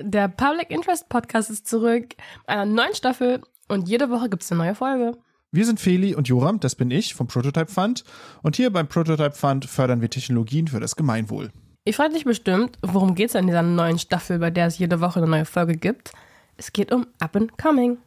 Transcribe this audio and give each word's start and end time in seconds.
Der 0.00 0.28
Public 0.28 0.70
Interest 0.70 1.08
Podcast 1.08 1.50
ist 1.50 1.66
zurück, 1.66 2.14
einer 2.46 2.64
neuen 2.64 2.94
Staffel 2.94 3.42
und 3.68 3.88
jede 3.88 4.10
Woche 4.10 4.28
gibt 4.28 4.42
es 4.42 4.52
eine 4.52 4.64
neue 4.64 4.74
Folge. 4.74 5.16
Wir 5.52 5.64
sind 5.64 5.80
Feli 5.80 6.14
und 6.14 6.28
Joram, 6.28 6.60
das 6.60 6.74
bin 6.74 6.90
ich 6.90 7.14
vom 7.14 7.28
Prototype 7.28 7.70
Fund 7.72 8.04
und 8.42 8.56
hier 8.56 8.70
beim 8.70 8.88
Prototype 8.88 9.32
Fund 9.32 9.64
fördern 9.64 10.00
wir 10.00 10.10
Technologien 10.10 10.68
für 10.68 10.80
das 10.80 10.96
Gemeinwohl. 10.96 11.50
Ihr 11.84 11.94
fragt 11.94 12.14
euch 12.14 12.24
bestimmt, 12.24 12.78
worum 12.82 13.14
geht 13.14 13.28
es 13.28 13.34
in 13.36 13.46
dieser 13.46 13.62
neuen 13.62 13.98
Staffel, 13.98 14.38
bei 14.38 14.50
der 14.50 14.66
es 14.66 14.78
jede 14.78 15.00
Woche 15.00 15.20
eine 15.20 15.28
neue 15.28 15.44
Folge 15.44 15.76
gibt? 15.76 16.12
Es 16.56 16.72
geht 16.72 16.92
um 16.92 17.06
Up 17.20 17.36
and 17.36 17.56
Coming. 17.58 17.98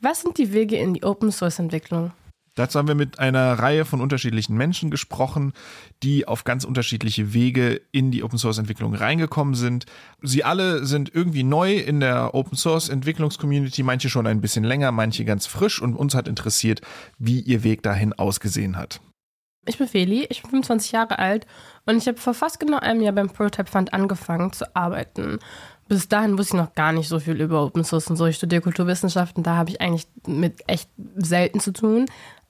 Was 0.00 0.20
sind 0.20 0.36
die 0.36 0.52
Wege 0.52 0.76
in 0.76 0.94
die 0.94 1.04
Open 1.04 1.32
Source 1.32 1.58
Entwicklung? 1.58 2.12
Dazu 2.54 2.78
haben 2.78 2.86
wir 2.86 2.94
mit 2.94 3.18
einer 3.18 3.58
Reihe 3.58 3.84
von 3.84 4.00
unterschiedlichen 4.00 4.56
Menschen 4.56 4.90
gesprochen, 4.90 5.52
die 6.02 6.28
auf 6.28 6.44
ganz 6.44 6.64
unterschiedliche 6.64 7.34
Wege 7.34 7.80
in 7.90 8.12
die 8.12 8.22
Open 8.22 8.38
Source 8.38 8.58
Entwicklung 8.58 8.94
reingekommen 8.94 9.54
sind. 9.54 9.86
Sie 10.22 10.44
alle 10.44 10.84
sind 10.84 11.12
irgendwie 11.12 11.42
neu 11.42 11.74
in 11.76 11.98
der 11.98 12.34
Open 12.34 12.56
Source 12.56 12.88
Entwicklungscommunity, 12.88 13.82
manche 13.82 14.08
schon 14.08 14.26
ein 14.26 14.40
bisschen 14.40 14.64
länger, 14.64 14.92
manche 14.92 15.24
ganz 15.24 15.46
frisch 15.46 15.82
und 15.82 15.96
uns 15.96 16.14
hat 16.14 16.28
interessiert, 16.28 16.80
wie 17.18 17.40
ihr 17.40 17.64
Weg 17.64 17.82
dahin 17.82 18.12
ausgesehen 18.12 18.76
hat. 18.76 19.00
Ich 19.66 19.78
bin 19.78 19.88
Feli, 19.88 20.26
ich 20.28 20.42
bin 20.42 20.50
25 20.50 20.92
Jahre 20.92 21.18
alt 21.18 21.46
und 21.86 21.96
ich 21.96 22.06
habe 22.06 22.18
vor 22.18 22.34
fast 22.34 22.60
genau 22.60 22.78
einem 22.78 23.00
Jahr 23.00 23.14
beim 23.14 23.30
Prototype 23.30 23.70
Fund 23.70 23.94
angefangen 23.94 24.52
zu 24.52 24.76
arbeiten. 24.76 25.38
Bis 25.88 26.08
dahin 26.08 26.38
wusste 26.38 26.56
ich 26.56 26.62
noch 26.62 26.74
gar 26.74 26.92
nicht 26.92 27.08
so 27.08 27.18
viel 27.18 27.40
über 27.40 27.62
Open 27.62 27.84
Source 27.84 28.08
und 28.08 28.16
so. 28.16 28.26
Ich 28.26 28.36
studiere 28.36 28.62
Kulturwissenschaften, 28.62 29.42
da 29.42 29.56
habe 29.56 29.70
ich 29.70 29.80
eigentlich 29.80 30.06
mit 30.26 30.62
echt 30.66 30.88
selten 31.16 31.60
zu 31.60 31.72
tun. 31.72 32.06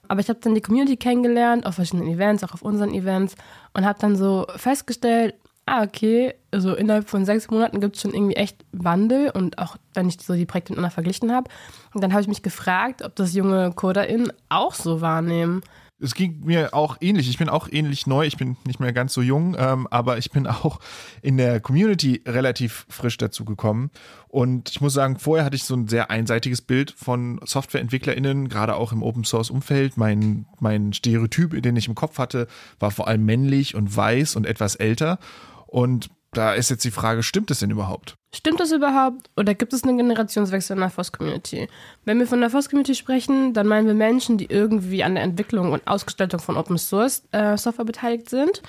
Aber 0.07 0.19
ich 0.19 0.29
habe 0.29 0.39
dann 0.41 0.55
die 0.55 0.61
Community 0.61 0.97
kennengelernt, 0.97 1.65
auf 1.65 1.75
verschiedenen 1.75 2.07
Events, 2.07 2.43
auch 2.43 2.53
auf 2.53 2.61
unseren 2.61 2.93
Events 2.93 3.35
und 3.73 3.85
habe 3.85 3.99
dann 3.99 4.15
so 4.15 4.45
festgestellt, 4.55 5.35
ah, 5.65 5.83
okay, 5.83 6.35
also 6.51 6.75
innerhalb 6.75 7.09
von 7.09 7.25
sechs 7.25 7.49
Monaten 7.49 7.79
gibt 7.79 7.95
es 7.95 8.01
schon 8.01 8.13
irgendwie 8.13 8.35
echt 8.35 8.63
Wandel 8.71 9.31
und 9.31 9.57
auch 9.57 9.77
wenn 9.93 10.07
ich 10.07 10.19
so 10.21 10.33
die 10.33 10.45
Projekte 10.45 10.73
miteinander 10.73 10.93
verglichen 10.93 11.31
habe. 11.31 11.49
Und 11.93 12.03
dann 12.03 12.11
habe 12.11 12.21
ich 12.21 12.27
mich 12.27 12.43
gefragt, 12.43 13.03
ob 13.03 13.15
das 13.15 13.33
junge 13.33 13.71
CoderInnen 13.73 14.31
auch 14.49 14.73
so 14.73 15.01
wahrnehmen 15.01 15.61
es 15.99 16.13
ging 16.13 16.41
mir 16.43 16.73
auch 16.73 16.97
ähnlich. 16.99 17.29
Ich 17.29 17.37
bin 17.37 17.47
auch 17.47 17.69
ähnlich 17.71 18.05
neu. 18.05 18.25
Ich 18.25 18.37
bin 18.37 18.57
nicht 18.65 18.79
mehr 18.79 18.91
ganz 18.91 19.13
so 19.13 19.21
jung, 19.21 19.55
ähm, 19.57 19.87
aber 19.89 20.17
ich 20.17 20.31
bin 20.31 20.45
auch 20.47 20.79
in 21.21 21.37
der 21.37 21.59
Community 21.59 22.21
relativ 22.27 22.85
frisch 22.89 23.17
dazu 23.17 23.45
gekommen. 23.45 23.91
Und 24.27 24.69
ich 24.69 24.81
muss 24.81 24.93
sagen, 24.93 25.17
vorher 25.17 25.45
hatte 25.45 25.55
ich 25.55 25.63
so 25.63 25.75
ein 25.75 25.87
sehr 25.87 26.11
einseitiges 26.11 26.61
Bild 26.61 26.91
von 26.91 27.39
SoftwareentwicklerInnen, 27.43 28.49
gerade 28.49 28.75
auch 28.75 28.91
im 28.91 29.03
Open 29.03 29.23
Source 29.23 29.49
Umfeld. 29.49 29.95
Mein, 29.95 30.45
mein 30.59 30.91
Stereotyp, 30.91 31.61
den 31.61 31.75
ich 31.77 31.87
im 31.87 31.95
Kopf 31.95 32.17
hatte, 32.17 32.47
war 32.79 32.91
vor 32.91 33.07
allem 33.07 33.25
männlich 33.25 33.75
und 33.75 33.95
weiß 33.95 34.35
und 34.35 34.45
etwas 34.45 34.75
älter. 34.75 35.19
Und 35.67 36.09
da 36.37 36.53
ist 36.53 36.69
jetzt 36.69 36.83
die 36.83 36.91
Frage, 36.91 37.23
stimmt 37.23 37.51
es 37.51 37.59
denn 37.59 37.71
überhaupt? 37.71 38.15
Stimmt 38.33 38.59
das 38.59 38.71
überhaupt 38.71 39.29
oder 39.37 39.53
gibt 39.53 39.73
es 39.73 39.83
einen 39.83 39.97
Generationswechsel 39.97 40.75
in 40.75 40.81
der 40.81 40.89
FOSS-Community? 40.89 41.67
Wenn 42.03 42.19
wir 42.19 42.27
von 42.27 42.41
der 42.41 42.49
FOSS-Community 42.49 42.95
sprechen, 42.95 43.53
dann 43.53 43.67
meinen 43.67 43.87
wir 43.87 43.93
Menschen, 43.93 44.37
die 44.37 44.45
irgendwie 44.45 45.03
an 45.03 45.15
der 45.15 45.23
Entwicklung 45.23 45.71
und 45.71 45.87
Ausgestaltung 45.87 46.39
von 46.39 46.57
Open-Source-Software 46.57 47.83
äh, 47.83 47.85
beteiligt 47.85 48.29
sind. 48.29 48.61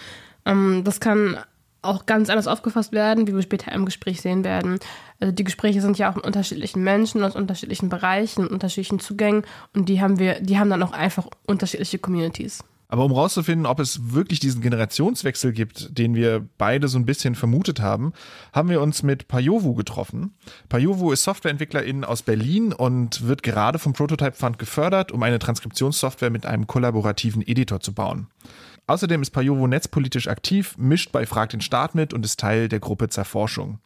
Ähm, 0.45 0.83
das 0.85 1.01
kann 1.01 1.39
auch 1.83 2.07
ganz 2.07 2.31
anders 2.31 2.47
aufgefasst 2.47 2.93
werden, 2.93 3.27
wie 3.27 3.35
wir 3.35 3.43
später 3.43 3.73
im 3.73 3.85
Gespräch 3.85 4.21
sehen 4.21 4.45
werden. 4.45 4.79
Also 5.21 5.33
die 5.33 5.45
Gespräche 5.45 5.81
sind 5.81 5.99
ja 5.99 6.11
auch 6.11 6.17
mit 6.17 6.27
unterschiedlichen 6.27 6.83
Menschen 6.83 7.23
aus 7.23 7.37
unterschiedlichen 7.37 7.89
Bereichen, 7.89 8.47
unterschiedlichen 8.47 8.99
Zugängen 8.99 9.43
und 9.75 9.89
die 9.89 10.01
haben 10.01 10.19
wir, 10.19 10.41
die 10.41 10.59
haben 10.59 10.71
dann 10.71 10.83
auch 10.83 10.93
einfach 10.93 11.27
unterschiedliche 11.47 11.99
Communities. 11.99 12.63
Aber 12.89 13.05
um 13.05 13.13
rauszufinden, 13.13 13.67
ob 13.67 13.81
es 13.81 14.13
wirklich 14.13 14.39
diesen 14.39 14.61
Generationswechsel 14.61 15.53
gibt, 15.53 15.99
den 15.99 16.15
wir 16.15 16.49
beide 16.57 16.89
so 16.89 16.99
ein 16.99 17.07
bisschen 17.07 17.35
vermutet 17.35 17.81
haben, 17.81 18.13
haben 18.53 18.69
wir 18.69 18.81
uns 18.81 19.03
mit 19.03 19.29
Payovu 19.29 19.75
getroffen. 19.75 20.35
Payovu 20.69 21.11
ist 21.11 21.25
Softwareentwicklerin 21.25 22.05
aus 22.05 22.23
Berlin 22.23 22.73
und 22.73 23.27
wird 23.27 23.43
gerade 23.43 23.79
vom 23.79 23.93
Prototype 23.93 24.37
Fund 24.37 24.59
gefördert, 24.59 25.11
um 25.11 25.23
eine 25.23 25.39
Transkriptionssoftware 25.39 26.31
mit 26.31 26.47
einem 26.47 26.67
kollaborativen 26.67 27.43
Editor 27.47 27.81
zu 27.81 27.93
bauen. 27.93 28.29
Außerdem 28.87 29.21
ist 29.23 29.31
Payovu 29.31 29.67
netzpolitisch 29.67 30.29
aktiv, 30.29 30.77
mischt 30.79 31.11
bei 31.11 31.27
Frag 31.27 31.51
den 31.51 31.61
Staat 31.61 31.97
mit 31.97 32.15
und 32.15 32.25
ist 32.25 32.39
Teil 32.39 32.69
der 32.69 32.79
Gruppe 32.79 33.09
Zerforschung. 33.09 33.81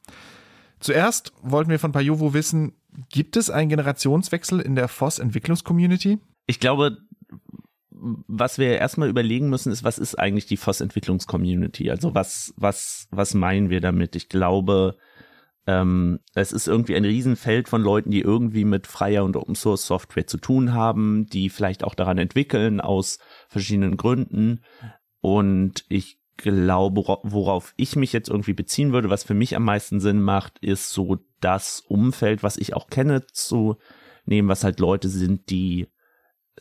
Zuerst 0.78 1.32
wollten 1.42 1.70
wir 1.70 1.78
von 1.78 1.92
Payovu 1.92 2.34
wissen, 2.34 2.72
gibt 3.10 3.36
es 3.36 3.48
einen 3.48 3.70
Generationswechsel 3.70 4.60
in 4.60 4.74
der 4.74 4.88
FOSS-Entwicklungscommunity? 4.88 6.18
Ich 6.46 6.60
glaube, 6.60 6.98
was 8.00 8.58
wir 8.58 8.78
erstmal 8.78 9.08
überlegen 9.08 9.48
müssen, 9.50 9.72
ist, 9.72 9.84
was 9.84 9.98
ist 9.98 10.18
eigentlich 10.18 10.46
die 10.46 10.56
FOSS-Entwicklungs-Community? 10.56 11.90
Also 11.90 12.14
was, 12.14 12.54
was, 12.56 13.08
was 13.10 13.34
meinen 13.34 13.70
wir 13.70 13.80
damit? 13.80 14.16
Ich 14.16 14.28
glaube, 14.28 14.96
ähm, 15.66 16.20
es 16.34 16.52
ist 16.52 16.68
irgendwie 16.68 16.96
ein 16.96 17.04
Riesenfeld 17.04 17.68
von 17.68 17.82
Leuten, 17.82 18.10
die 18.10 18.20
irgendwie 18.20 18.64
mit 18.64 18.86
freier 18.86 19.24
und 19.24 19.36
Open 19.36 19.54
Source 19.54 19.86
Software 19.86 20.26
zu 20.26 20.38
tun 20.38 20.72
haben, 20.72 21.26
die 21.26 21.50
vielleicht 21.50 21.84
auch 21.84 21.94
daran 21.94 22.18
entwickeln 22.18 22.80
aus 22.80 23.18
verschiedenen 23.48 23.96
Gründen. 23.96 24.60
Und 25.20 25.84
ich 25.88 26.18
glaube, 26.36 27.02
worauf 27.22 27.74
ich 27.76 27.96
mich 27.96 28.12
jetzt 28.12 28.30
irgendwie 28.30 28.54
beziehen 28.54 28.92
würde, 28.92 29.10
was 29.10 29.24
für 29.24 29.34
mich 29.34 29.54
am 29.54 29.64
meisten 29.64 30.00
Sinn 30.00 30.22
macht, 30.22 30.58
ist 30.60 30.90
so 30.90 31.18
das 31.40 31.80
Umfeld, 31.80 32.42
was 32.42 32.56
ich 32.56 32.74
auch 32.74 32.88
kenne, 32.88 33.26
zu 33.26 33.76
nehmen, 34.24 34.48
was 34.48 34.64
halt 34.64 34.80
Leute 34.80 35.08
sind, 35.08 35.50
die 35.50 35.88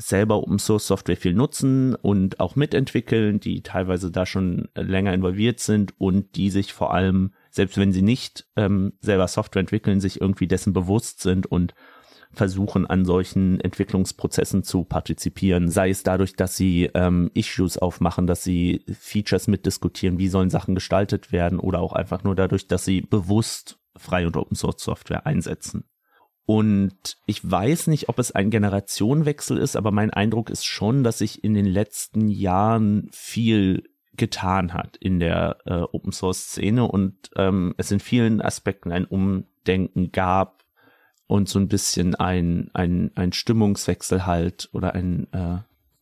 selber 0.01 0.37
Open 0.37 0.59
Source 0.59 0.87
Software 0.87 1.17
viel 1.17 1.33
nutzen 1.33 1.93
und 1.93 2.39
auch 2.39 2.55
mitentwickeln, 2.55 3.39
die 3.39 3.61
teilweise 3.61 4.11
da 4.11 4.25
schon 4.25 4.69
länger 4.73 5.13
involviert 5.13 5.59
sind 5.59 5.93
und 5.99 6.35
die 6.35 6.49
sich 6.49 6.73
vor 6.73 6.93
allem, 6.93 7.33
selbst 7.51 7.77
wenn 7.77 7.91
sie 7.91 8.01
nicht 8.01 8.47
ähm, 8.55 8.93
selber 9.01 9.27
Software 9.27 9.59
entwickeln, 9.59 9.99
sich 9.99 10.21
irgendwie 10.21 10.47
dessen 10.47 10.71
bewusst 10.71 11.21
sind 11.21 11.45
und 11.47 11.75
versuchen 12.31 12.85
an 12.85 13.05
solchen 13.05 13.59
Entwicklungsprozessen 13.59 14.63
zu 14.63 14.85
partizipieren, 14.85 15.69
sei 15.69 15.89
es 15.89 16.03
dadurch, 16.03 16.35
dass 16.35 16.55
sie 16.55 16.89
ähm, 16.93 17.29
Issues 17.33 17.77
aufmachen, 17.77 18.27
dass 18.27 18.43
sie 18.43 18.85
Features 18.87 19.47
mitdiskutieren, 19.47 20.17
wie 20.17 20.29
sollen 20.29 20.49
Sachen 20.49 20.75
gestaltet 20.75 21.31
werden 21.31 21.59
oder 21.59 21.79
auch 21.81 21.93
einfach 21.93 22.23
nur 22.23 22.35
dadurch, 22.35 22.67
dass 22.67 22.85
sie 22.85 23.01
bewusst 23.01 23.79
freie 23.97 24.27
und 24.27 24.37
Open 24.37 24.55
Source 24.55 24.81
Software 24.81 25.25
einsetzen. 25.25 25.83
Und 26.49 27.17
ich 27.27 27.47
weiß 27.47 27.85
nicht, 27.85 28.09
ob 28.09 28.17
es 28.17 28.31
ein 28.31 28.49
Generationenwechsel 28.49 29.59
ist, 29.59 29.75
aber 29.75 29.91
mein 29.91 30.09
Eindruck 30.09 30.49
ist 30.49 30.65
schon, 30.65 31.03
dass 31.03 31.19
sich 31.19 31.43
in 31.43 31.53
den 31.53 31.67
letzten 31.67 32.27
Jahren 32.27 33.07
viel 33.11 33.87
getan 34.15 34.73
hat 34.73 34.97
in 34.97 35.19
der 35.19 35.57
äh, 35.65 35.81
Open 35.81 36.11
Source 36.11 36.45
Szene. 36.45 36.85
Und 36.85 37.13
ähm, 37.35 37.75
es 37.77 37.91
in 37.91 37.99
vielen 37.99 38.41
Aspekten 38.41 38.91
ein 38.91 39.05
Umdenken 39.05 40.11
gab 40.11 40.63
und 41.27 41.47
so 41.47 41.59
ein 41.59 41.67
bisschen 41.67 42.15
ein, 42.15 42.71
ein, 42.73 43.11
ein 43.13 43.31
Stimmungswechsel 43.31 44.25
halt 44.25 44.69
oder 44.73 44.95
ein, 44.95 45.31
äh, 45.31 45.59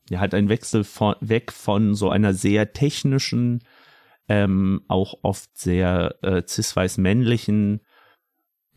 ja, 0.09 0.19
halt 0.21 0.33
ein 0.33 0.47
Wechsel 0.47 0.85
von, 0.85 1.15
weg 1.19 1.51
von 1.51 1.93
so 1.93 2.09
einer 2.09 2.33
sehr 2.33 2.71
technischen, 2.71 3.65
ähm, 4.29 4.83
auch 4.87 5.15
oft 5.23 5.57
sehr 5.57 6.15
äh, 6.21 6.41
cis-weiß 6.47 6.99
männlichen 6.99 7.81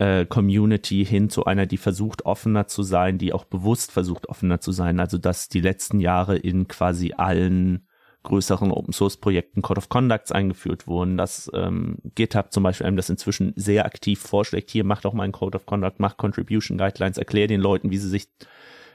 äh, 0.01 0.25
Community 0.25 1.05
hin 1.05 1.29
zu 1.29 1.45
einer, 1.45 1.67
die 1.67 1.77
versucht 1.77 2.25
offener 2.25 2.65
zu 2.65 2.81
sein, 2.81 3.19
die 3.19 3.33
auch 3.33 3.45
bewusst 3.45 3.91
versucht 3.91 4.27
offener 4.29 4.59
zu 4.59 4.71
sein. 4.71 4.99
Also 4.99 5.19
dass 5.19 5.47
die 5.47 5.61
letzten 5.61 5.99
Jahre 5.99 6.37
in 6.37 6.67
quasi 6.67 7.13
allen 7.15 7.87
größeren 8.23 8.71
Open 8.71 8.93
Source 8.93 9.17
Projekten 9.17 9.61
Code 9.61 9.77
of 9.77 9.89
Conducts 9.89 10.31
eingeführt 10.31 10.87
wurden, 10.87 11.17
dass 11.17 11.51
ähm, 11.53 11.99
GitHub 12.15 12.51
zum 12.51 12.63
Beispiel 12.63 12.87
einem 12.87 12.97
das 12.97 13.11
inzwischen 13.11 13.53
sehr 13.55 13.85
aktiv 13.85 14.19
vorschlägt, 14.19 14.71
hier 14.71 14.83
macht 14.83 15.05
auch 15.05 15.13
mal 15.13 15.23
ein 15.23 15.31
Code 15.31 15.55
of 15.55 15.67
Conduct, 15.67 15.99
macht 15.99 16.17
Contribution 16.17 16.79
Guidelines, 16.79 17.19
erklär 17.19 17.45
den 17.45 17.61
Leuten, 17.61 17.91
wie 17.91 17.97
sie 17.97 18.09
sich, 18.09 18.27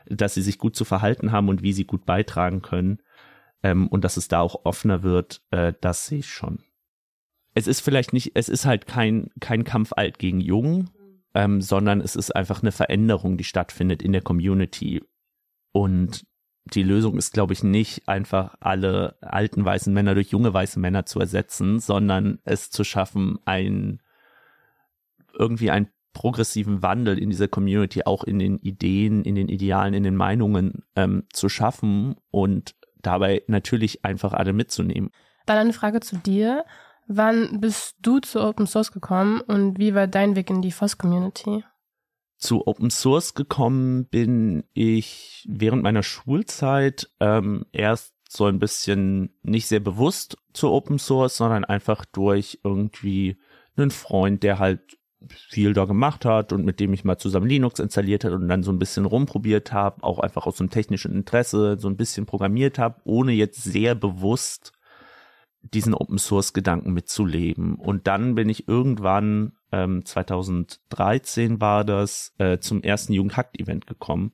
dass 0.06 0.34
sie 0.34 0.42
sich 0.42 0.58
gut 0.58 0.74
zu 0.74 0.84
verhalten 0.84 1.30
haben 1.30 1.48
und 1.48 1.62
wie 1.62 1.72
sie 1.72 1.84
gut 1.84 2.04
beitragen 2.04 2.62
können. 2.62 2.98
Ähm, 3.62 3.86
und 3.86 4.02
dass 4.02 4.16
es 4.16 4.26
da 4.26 4.40
auch 4.40 4.64
offener 4.64 5.04
wird, 5.04 5.40
äh, 5.52 5.72
das 5.80 6.06
sehe 6.06 6.18
ich 6.18 6.28
schon. 6.28 6.64
Es 7.54 7.68
ist 7.68 7.80
vielleicht 7.80 8.12
nicht, 8.12 8.32
es 8.34 8.48
ist 8.48 8.66
halt 8.66 8.86
kein, 8.86 9.30
kein 9.40 9.64
Kampf 9.64 9.92
alt 9.92 10.18
gegen 10.18 10.40
jung, 10.40 10.90
ähm, 11.36 11.60
sondern 11.60 12.00
es 12.00 12.16
ist 12.16 12.34
einfach 12.34 12.62
eine 12.62 12.72
Veränderung, 12.72 13.36
die 13.36 13.44
stattfindet 13.44 14.02
in 14.02 14.12
der 14.12 14.22
Community. 14.22 15.02
Und 15.70 16.24
die 16.64 16.82
Lösung 16.82 17.18
ist, 17.18 17.34
glaube 17.34 17.52
ich, 17.52 17.62
nicht 17.62 18.08
einfach 18.08 18.56
alle 18.58 19.18
alten 19.20 19.62
weißen 19.62 19.92
Männer 19.92 20.14
durch 20.14 20.30
junge 20.30 20.54
weiße 20.54 20.80
Männer 20.80 21.04
zu 21.04 21.20
ersetzen, 21.20 21.78
sondern 21.78 22.38
es 22.44 22.70
zu 22.70 22.84
schaffen, 22.84 23.38
ein 23.44 24.00
irgendwie 25.38 25.70
einen 25.70 25.88
progressiven 26.14 26.82
Wandel 26.82 27.18
in 27.18 27.28
dieser 27.28 27.48
Community, 27.48 28.04
auch 28.04 28.24
in 28.24 28.38
den 28.38 28.56
Ideen, 28.56 29.22
in 29.22 29.34
den 29.34 29.50
Idealen, 29.50 29.92
in 29.92 30.04
den 30.04 30.16
Meinungen 30.16 30.84
ähm, 30.96 31.24
zu 31.30 31.50
schaffen 31.50 32.16
und 32.30 32.74
dabei 33.02 33.42
natürlich 33.46 34.06
einfach 34.06 34.32
alle 34.32 34.54
mitzunehmen. 34.54 35.10
Dann 35.44 35.58
eine 35.58 35.74
Frage 35.74 36.00
zu 36.00 36.16
dir. 36.16 36.64
Wann 37.08 37.60
bist 37.60 37.96
du 38.02 38.18
zu 38.18 38.40
Open 38.40 38.66
Source 38.66 38.90
gekommen 38.90 39.40
und 39.40 39.78
wie 39.78 39.94
war 39.94 40.06
dein 40.06 40.34
Weg 40.34 40.50
in 40.50 40.60
die 40.60 40.72
FOSS-Community? 40.72 41.64
Zu 42.36 42.66
Open 42.66 42.90
Source 42.90 43.34
gekommen 43.34 44.06
bin 44.06 44.64
ich 44.74 45.46
während 45.48 45.82
meiner 45.82 46.02
Schulzeit 46.02 47.08
ähm, 47.20 47.64
erst 47.72 48.12
so 48.28 48.46
ein 48.46 48.58
bisschen 48.58 49.30
nicht 49.42 49.68
sehr 49.68 49.80
bewusst 49.80 50.36
zu 50.52 50.70
Open 50.70 50.98
Source, 50.98 51.36
sondern 51.36 51.64
einfach 51.64 52.04
durch 52.04 52.60
irgendwie 52.64 53.38
einen 53.76 53.90
Freund, 53.90 54.42
der 54.42 54.58
halt 54.58 54.98
viel 55.30 55.72
da 55.72 55.84
gemacht 55.86 56.24
hat 56.24 56.52
und 56.52 56.64
mit 56.64 56.80
dem 56.80 56.92
ich 56.92 57.04
mal 57.04 57.18
zusammen 57.18 57.48
Linux 57.48 57.80
installiert 57.80 58.24
hat 58.24 58.32
und 58.32 58.48
dann 58.48 58.62
so 58.62 58.72
ein 58.72 58.78
bisschen 58.78 59.06
rumprobiert 59.06 59.72
habe, 59.72 60.02
auch 60.02 60.18
einfach 60.18 60.46
aus 60.46 60.60
einem 60.60 60.70
technischen 60.70 61.12
Interesse 61.12 61.78
so 61.78 61.88
ein 61.88 61.96
bisschen 61.96 62.26
programmiert 62.26 62.78
habe, 62.78 63.00
ohne 63.04 63.32
jetzt 63.32 63.62
sehr 63.62 63.94
bewusst 63.94 64.72
diesen 65.74 65.94
Open 65.94 66.18
Source 66.18 66.52
Gedanken 66.52 66.92
mitzuleben. 66.92 67.76
Und 67.76 68.06
dann 68.06 68.34
bin 68.34 68.48
ich 68.48 68.68
irgendwann, 68.68 69.52
ähm, 69.72 70.04
2013 70.04 71.60
war 71.60 71.84
das, 71.84 72.34
äh, 72.38 72.58
zum 72.58 72.82
ersten 72.82 73.12
Jugendhackt 73.12 73.58
Event 73.58 73.86
gekommen 73.86 74.32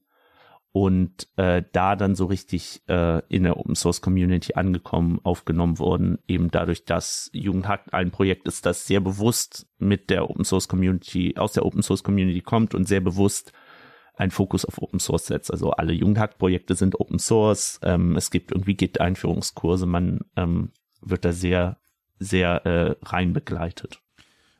und 0.73 1.29
äh, 1.37 1.62
da 1.73 1.96
dann 1.96 2.14
so 2.14 2.25
richtig 2.25 2.82
äh, 2.88 3.23
in 3.29 3.43
der 3.43 3.58
Open 3.58 3.75
Source 3.75 4.00
Community 4.00 4.55
angekommen, 4.55 5.20
aufgenommen 5.23 5.79
worden, 5.79 6.19
eben 6.26 6.50
dadurch, 6.50 6.87
dass 6.87 7.31
Jugendhackt 7.34 7.93
ein 7.93 8.11
Projekt 8.11 8.49
ist, 8.49 8.64
das 8.64 8.87
sehr 8.87 9.00
bewusst 9.00 9.67
mit 9.79 10.08
der 10.08 10.29
Open 10.31 10.44
Source 10.44 10.69
Community, 10.69 11.34
aus 11.37 11.52
der 11.52 11.67
Open 11.67 11.82
Source 11.82 12.02
Community 12.02 12.40
kommt 12.40 12.75
und 12.75 12.88
sehr 12.88 13.02
bewusst 13.02 13.52
einen 14.14 14.31
Fokus 14.31 14.64
auf 14.64 14.81
Open 14.81 14.99
Source 14.99 15.26
setzt. 15.26 15.50
Also 15.50 15.73
alle 15.73 15.93
Jugendhack-Projekte 15.93 16.75
sind 16.75 16.99
Open 16.99 17.19
Source. 17.19 17.79
Ähm, 17.82 18.17
es 18.17 18.31
gibt 18.31 18.50
irgendwie 18.50 18.75
Git-Einführungskurse. 18.75 19.87
Man 19.87 20.20
ähm, 20.37 20.70
wird 21.02 21.25
da 21.25 21.32
sehr, 21.32 21.78
sehr 22.19 22.64
äh, 22.66 22.94
rein 23.04 23.32
begleitet. 23.32 24.00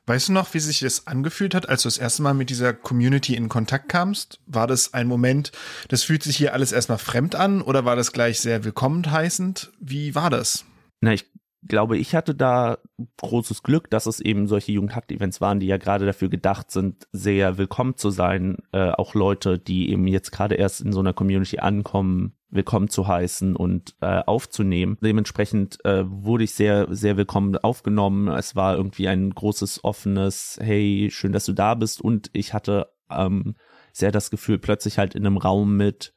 Weißt 0.05 0.27
du 0.27 0.33
noch, 0.33 0.53
wie 0.53 0.59
sich 0.59 0.79
das 0.79 1.07
angefühlt 1.07 1.55
hat, 1.55 1.69
als 1.69 1.83
du 1.83 1.87
das 1.87 1.97
erste 1.97 2.23
Mal 2.23 2.33
mit 2.33 2.49
dieser 2.49 2.73
Community 2.73 3.35
in 3.35 3.47
Kontakt 3.47 3.87
kamst? 3.87 4.41
War 4.45 4.67
das 4.67 4.93
ein 4.93 5.07
Moment, 5.07 5.53
das 5.87 6.03
fühlt 6.03 6.23
sich 6.23 6.35
hier 6.35 6.53
alles 6.53 6.73
erstmal 6.73 6.97
fremd 6.97 7.35
an 7.35 7.61
oder 7.61 7.85
war 7.85 7.95
das 7.95 8.11
gleich 8.11 8.41
sehr 8.41 8.65
willkommen 8.65 9.09
heißend? 9.09 9.71
Wie 9.79 10.13
war 10.13 10.29
das? 10.29 10.65
Na, 10.99 11.13
ich 11.13 11.25
glaube, 11.67 11.97
ich 11.97 12.15
hatte 12.15 12.35
da 12.35 12.77
großes 13.17 13.63
Glück, 13.63 13.89
dass 13.89 14.05
es 14.05 14.19
eben 14.19 14.47
solche 14.47 14.71
Jugendhakt-Events 14.71 15.41
waren, 15.41 15.59
die 15.59 15.67
ja 15.67 15.77
gerade 15.77 16.05
dafür 16.05 16.29
gedacht 16.29 16.71
sind, 16.71 17.07
sehr 17.11 17.57
willkommen 17.57 17.97
zu 17.97 18.09
sein. 18.09 18.57
Äh, 18.71 18.91
auch 18.91 19.13
Leute, 19.13 19.59
die 19.59 19.89
eben 19.89 20.07
jetzt 20.07 20.31
gerade 20.31 20.55
erst 20.55 20.81
in 20.81 20.91
so 20.91 20.99
einer 20.99 21.13
Community 21.13 21.59
ankommen, 21.59 22.35
willkommen 22.49 22.87
zu 22.89 23.07
heißen 23.07 23.55
und 23.55 23.95
äh, 24.01 24.21
aufzunehmen. 24.25 24.97
Dementsprechend 25.01 25.83
äh, 25.85 26.03
wurde 26.05 26.43
ich 26.43 26.53
sehr, 26.53 26.87
sehr 26.93 27.17
willkommen 27.17 27.57
aufgenommen. 27.57 28.27
Es 28.27 28.55
war 28.55 28.75
irgendwie 28.75 29.07
ein 29.07 29.31
großes, 29.31 29.83
offenes, 29.83 30.59
hey, 30.61 31.09
schön, 31.11 31.31
dass 31.31 31.45
du 31.45 31.53
da 31.53 31.75
bist. 31.75 32.01
Und 32.01 32.29
ich 32.33 32.53
hatte 32.53 32.89
ähm, 33.09 33.55
sehr 33.91 34.11
das 34.11 34.29
Gefühl, 34.29 34.59
plötzlich 34.59 34.97
halt 34.97 35.15
in 35.15 35.25
einem 35.25 35.37
Raum 35.37 35.77
mit 35.77 36.13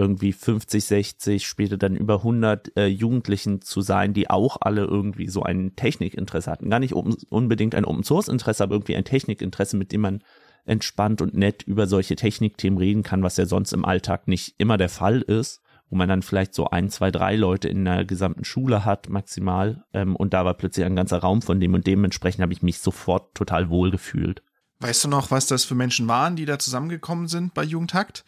irgendwie 0.00 0.32
50, 0.32 0.84
60, 0.84 1.46
später 1.46 1.76
dann 1.76 1.94
über 1.94 2.16
100 2.16 2.76
äh, 2.76 2.86
Jugendlichen 2.86 3.60
zu 3.60 3.82
sein, 3.82 4.14
die 4.14 4.30
auch 4.30 4.56
alle 4.60 4.84
irgendwie 4.84 5.28
so 5.28 5.42
ein 5.42 5.76
Technikinteresse 5.76 6.50
hatten. 6.50 6.70
Gar 6.70 6.80
nicht 6.80 6.94
um, 6.94 7.16
unbedingt 7.28 7.74
ein 7.74 7.84
Open 7.84 8.02
Source 8.02 8.28
Interesse, 8.28 8.64
aber 8.64 8.74
irgendwie 8.74 8.96
ein 8.96 9.04
Technikinteresse, 9.04 9.76
mit 9.76 9.92
dem 9.92 10.00
man 10.00 10.24
entspannt 10.64 11.20
und 11.20 11.34
nett 11.34 11.62
über 11.62 11.86
solche 11.86 12.16
Technikthemen 12.16 12.78
reden 12.78 13.02
kann, 13.02 13.22
was 13.22 13.36
ja 13.36 13.46
sonst 13.46 13.72
im 13.72 13.84
Alltag 13.84 14.26
nicht 14.26 14.54
immer 14.58 14.78
der 14.78 14.88
Fall 14.88 15.20
ist, 15.20 15.60
wo 15.90 15.96
man 15.96 16.08
dann 16.08 16.22
vielleicht 16.22 16.54
so 16.54 16.70
ein, 16.70 16.88
zwei, 16.88 17.10
drei 17.10 17.36
Leute 17.36 17.68
in 17.68 17.84
der 17.84 18.04
gesamten 18.04 18.44
Schule 18.44 18.84
hat 18.84 19.08
maximal 19.08 19.84
ähm, 19.92 20.16
und 20.16 20.32
da 20.32 20.44
war 20.44 20.54
plötzlich 20.54 20.86
ein 20.86 20.96
ganzer 20.96 21.18
Raum 21.18 21.42
von 21.42 21.60
dem 21.60 21.74
und 21.74 21.86
dementsprechend 21.86 22.42
habe 22.42 22.52
ich 22.52 22.62
mich 22.62 22.78
sofort 22.78 23.34
total 23.34 23.68
wohl 23.68 23.90
gefühlt. 23.90 24.42
Weißt 24.78 25.04
du 25.04 25.08
noch, 25.08 25.30
was 25.30 25.46
das 25.46 25.64
für 25.64 25.74
Menschen 25.74 26.08
waren, 26.08 26.36
die 26.36 26.46
da 26.46 26.58
zusammengekommen 26.58 27.28
sind 27.28 27.52
bei 27.52 27.64
Jugendhakt? 27.64 28.24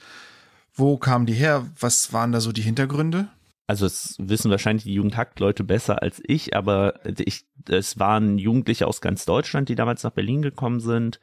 Wo 0.75 0.97
kamen 0.97 1.27
die 1.27 1.35
her? 1.35 1.67
Was 1.79 2.13
waren 2.13 2.33
da 2.33 2.41
so 2.41 2.53
die 2.53 2.63
Hintergründe? 2.63 3.29
Also 3.67 3.87
es 3.87 4.17
wissen 4.19 4.51
wahrscheinlich 4.51 4.85
die 4.85 4.95
Jugendhakt-Leute 4.95 5.65
besser 5.65 6.03
als 6.03 6.21
ich, 6.25 6.57
aber 6.57 6.95
ich, 7.07 7.47
es 7.69 7.99
waren 7.99 8.39
Jugendliche 8.39 8.87
aus 8.87 9.01
ganz 9.01 9.25
Deutschland, 9.25 9.69
die 9.69 9.75
damals 9.75 10.03
nach 10.03 10.11
Berlin 10.11 10.43
gekommen 10.43 10.81
sind. 10.81 11.21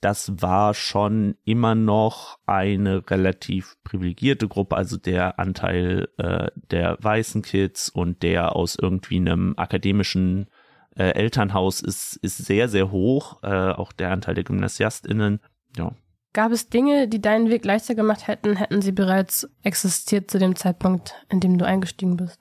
Das 0.00 0.40
war 0.42 0.74
schon 0.74 1.36
immer 1.44 1.74
noch 1.74 2.38
eine 2.46 3.08
relativ 3.10 3.76
privilegierte 3.82 4.46
Gruppe, 4.48 4.76
also 4.76 4.96
der 4.96 5.38
Anteil 5.38 6.08
äh, 6.18 6.50
der 6.70 6.98
weißen 7.00 7.42
Kids 7.42 7.88
und 7.88 8.22
der 8.22 8.56
aus 8.56 8.76
irgendwie 8.80 9.16
einem 9.16 9.54
akademischen 9.56 10.48
äh, 10.96 11.10
Elternhaus 11.10 11.80
ist, 11.80 12.16
ist 12.16 12.38
sehr, 12.38 12.68
sehr 12.68 12.90
hoch, 12.90 13.42
äh, 13.42 13.70
auch 13.70 13.92
der 13.92 14.10
Anteil 14.10 14.34
der 14.34 14.44
GymnasiastInnen. 14.44 15.40
Ja, 15.76 15.92
Gab 16.36 16.52
es 16.52 16.68
Dinge, 16.68 17.08
die 17.08 17.22
deinen 17.22 17.48
Weg 17.48 17.64
leichter 17.64 17.94
gemacht 17.94 18.28
hätten, 18.28 18.56
hätten 18.56 18.82
sie 18.82 18.92
bereits 18.92 19.48
existiert 19.62 20.30
zu 20.30 20.38
dem 20.38 20.54
Zeitpunkt, 20.54 21.14
in 21.30 21.40
dem 21.40 21.56
du 21.56 21.64
eingestiegen 21.64 22.18
bist? 22.18 22.38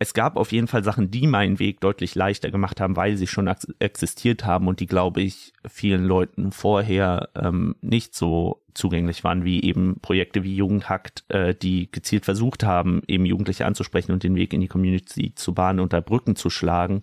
Es 0.00 0.12
gab 0.12 0.36
auf 0.36 0.50
jeden 0.50 0.66
Fall 0.66 0.82
Sachen, 0.82 1.12
die 1.12 1.28
meinen 1.28 1.60
Weg 1.60 1.80
deutlich 1.80 2.16
leichter 2.16 2.50
gemacht 2.50 2.80
haben, 2.80 2.96
weil 2.96 3.16
sie 3.16 3.28
schon 3.28 3.48
existiert 3.78 4.44
haben 4.44 4.66
und 4.66 4.80
die, 4.80 4.86
glaube 4.86 5.20
ich, 5.20 5.52
vielen 5.68 6.02
Leuten 6.04 6.50
vorher 6.50 7.28
ähm, 7.36 7.76
nicht 7.80 8.16
so 8.16 8.64
zugänglich 8.74 9.22
waren, 9.22 9.44
wie 9.44 9.62
eben 9.62 10.00
Projekte 10.02 10.42
wie 10.42 10.56
Jugendhackt, 10.56 11.24
äh, 11.28 11.54
die 11.54 11.92
gezielt 11.92 12.24
versucht 12.24 12.64
haben, 12.64 13.02
eben 13.06 13.24
Jugendliche 13.24 13.66
anzusprechen 13.66 14.10
und 14.10 14.24
den 14.24 14.34
Weg 14.34 14.52
in 14.52 14.62
die 14.62 14.66
Community 14.66 15.32
zu 15.36 15.54
bahnen 15.54 15.78
und 15.78 15.92
da 15.92 16.00
Brücken 16.00 16.34
zu 16.34 16.50
schlagen. 16.50 17.02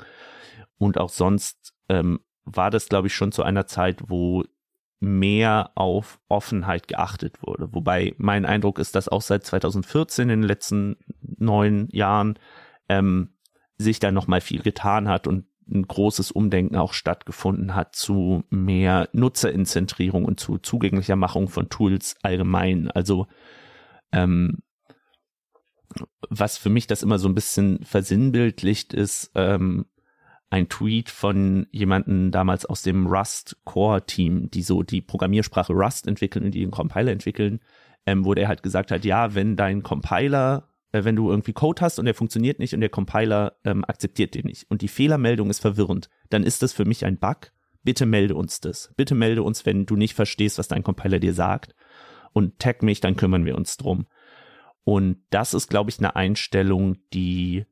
Und 0.77 0.97
auch 0.97 1.11
sonst 1.11 1.73
ähm, 1.87 2.19
war 2.43 2.71
das, 2.71 2.89
glaube 2.89 3.07
ich, 3.07 3.15
schon 3.15 3.31
zu 3.31 3.43
einer 3.43 3.67
Zeit, 3.67 4.09
wo 4.09 4.43
mehr 5.00 5.71
auf 5.75 6.19
Offenheit 6.30 6.88
geachtet 6.88 7.42
wurde. 7.42 7.74
Wobei 7.74 8.15
mein 8.18 8.45
Eindruck 8.45 8.80
ist, 8.80 8.95
dass 8.95 9.09
auch 9.09 9.21
seit 9.21 9.45
2014 9.45 10.30
in 10.30 10.42
den 10.42 10.47
letzten 10.47 10.97
neun 11.21 11.88
Jahren 11.92 12.39
ähm, 12.89 13.36
sich 13.77 14.00
da 14.00 14.12
noch 14.12 14.27
mal 14.27 14.42
viel 14.42 14.62
getan 14.62 15.07
hat 15.07 15.27
und 15.27 15.45
ein 15.69 15.88
großes 15.88 16.31
Umdenken 16.31 16.75
auch 16.75 16.94
stattgefunden 16.94 17.75
hat 17.75 17.95
zu 17.95 18.44
mehr 18.50 19.09
Nutzerinzentrierung 19.13 20.25
und 20.25 20.39
zu 20.39 20.59
zugänglicher 20.59 21.15
Machung 21.15 21.47
von 21.47 21.69
Tools 21.69 22.15
allgemein. 22.21 22.92
Also 22.92 23.27
ähm, 24.12 24.59
was 26.30 26.57
für 26.57 26.69
mich 26.69 26.88
das 26.88 27.03
immer 27.03 27.19
so 27.19 27.27
ein 27.27 27.36
bisschen 27.36 27.83
versinnbildlicht 27.83 28.94
ist, 28.94 29.31
ähm, 29.36 29.86
ein 30.56 30.69
Tweet 30.69 31.10
von 31.10 31.68
jemanden 31.72 32.31
damals 32.31 32.66
aus 32.66 32.81
dem 32.81 33.07
Rust 33.07 33.57
Core 33.66 34.06
Team, 34.06 34.50
die 34.50 34.63
so 34.63 34.84
die 34.84 35.02
Programmiersprache 35.02 35.74
Rust 35.74 36.07
entwickeln 36.07 36.46
und 36.46 36.52
die 36.52 36.62
den 36.62 36.72
Compiler 36.72 37.12
entwickeln, 37.12 37.60
ähm, 38.06 38.24
wo 38.24 38.34
der 38.34 38.48
halt 38.48 38.63
gesagt 38.63 38.90
hat, 38.90 39.04
ja, 39.04 39.36
wenn 39.36 39.57
dein 39.57 39.84
Compiler, 39.84 40.69
äh, 40.94 41.04
wenn 41.04 41.18
du 41.18 41.30
irgendwie 41.30 41.52
Code 41.52 41.81
hast 41.81 42.00
und 42.00 42.06
der 42.06 42.16
funktioniert 42.16 42.59
nicht 42.59 42.74
und 42.74 42.80
der 42.80 42.90
Compiler 42.90 43.57
ähm, 43.66 43.83
akzeptiert 43.83 44.33
den 44.33 44.45
nicht 44.45 44.66
und 44.69 44.81
die 44.81 44.88
Fehlermeldung 44.88 45.50
ist 45.50 45.59
verwirrend, 45.59 46.09
dann 46.30 46.44
ist 46.44 46.64
das 46.64 46.71
für 46.71 46.85
mich 46.85 47.04
ein 47.04 47.18
Bug. 47.18 47.52
Bitte 47.83 48.06
melde 48.06 48.35
uns 48.35 48.62
das. 48.62 48.94
Bitte 48.95 49.14
melde 49.14 49.44
uns, 49.44 49.66
wenn 49.66 49.85
du 49.85 49.97
nicht 49.97 50.14
verstehst, 50.14 50.57
was 50.57 50.69
dein 50.69 50.83
Compiler 50.83 51.19
dir 51.19 51.33
sagt 51.33 51.76
und 52.31 52.59
tag 52.59 52.81
mich, 52.81 53.02
dann 53.02 53.18
kümmern 53.18 53.45
wir 53.45 53.56
uns 53.56 53.76
drum. 53.76 54.07
Und 54.85 55.18
das 55.31 55.54
ist, 55.54 55.69
glaube 55.69 55.90
ich, 55.90 56.00
eine 56.00 56.16
Einstellung, 56.16 56.95
die 57.14 57.66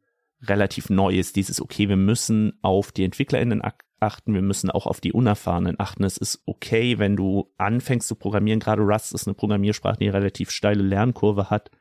relativ 0.48 0.90
neu 0.90 1.18
ist, 1.18 1.36
dieses, 1.36 1.62
okay, 1.62 1.90
wir 1.90 1.96
müssen 1.96 2.58
auf 2.62 2.92
die 2.92 3.04
EntwicklerInnen 3.04 3.62
achten, 4.00 4.34
wir 4.34 4.42
müssen 4.42 4.70
auch 4.70 4.86
auf 4.86 5.00
die 5.02 5.14
Unerfahrenen 5.14 5.80
achten. 5.80 6.04
Es 6.04 6.18
ist 6.18 6.42
okay, 6.46 7.00
wenn 7.00 7.16
du 7.16 7.52
anfängst 7.58 8.08
zu 8.08 8.16
programmieren, 8.16 8.60
gerade 8.60 8.82
Rust 8.82 9.14
ist 9.14 9.28
eine 9.28 9.34
Programmiersprache, 9.34 9.98
die 9.98 10.10
eine 10.10 10.18
relativ 10.18 10.52
steile 10.52 10.84
Lernkurve 10.84 11.50
hat. 11.50 11.72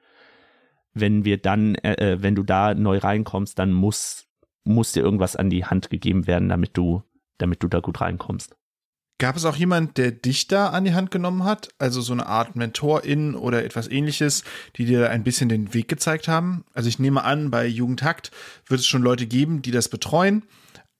Wenn 0.94 1.24
wir 1.24 1.38
dann, 1.38 1.74
äh, 1.76 2.12
äh, 2.12 2.22
wenn 2.22 2.34
du 2.34 2.42
da 2.42 2.74
neu 2.74 2.98
reinkommst, 2.98 3.58
dann 3.58 3.72
muss, 3.72 4.28
muss 4.64 4.92
dir 4.92 5.02
irgendwas 5.02 5.36
an 5.36 5.50
die 5.50 5.64
Hand 5.64 5.90
gegeben 5.90 6.26
werden, 6.26 6.48
damit 6.48 6.76
du, 6.76 7.02
damit 7.38 7.62
du 7.62 7.68
da 7.68 7.80
gut 7.80 8.00
reinkommst. 8.00 8.54
Gab 9.18 9.36
es 9.36 9.44
auch 9.44 9.56
jemand, 9.56 9.98
der 9.98 10.10
dich 10.10 10.48
da 10.48 10.70
an 10.70 10.84
die 10.84 10.94
Hand 10.94 11.10
genommen 11.10 11.44
hat? 11.44 11.68
Also 11.78 12.00
so 12.00 12.12
eine 12.12 12.26
Art 12.26 12.56
Mentorin 12.56 13.34
oder 13.34 13.64
etwas 13.64 13.88
ähnliches, 13.88 14.42
die 14.76 14.84
dir 14.84 15.10
ein 15.10 15.22
bisschen 15.22 15.48
den 15.48 15.74
Weg 15.74 15.88
gezeigt 15.88 16.26
haben? 16.26 16.64
Also 16.74 16.88
ich 16.88 16.98
nehme 16.98 17.22
an, 17.22 17.50
bei 17.50 17.66
Jugendhakt 17.66 18.32
wird 18.66 18.80
es 18.80 18.86
schon 18.86 19.02
Leute 19.02 19.26
geben, 19.26 19.62
die 19.62 19.70
das 19.70 19.88
betreuen, 19.88 20.44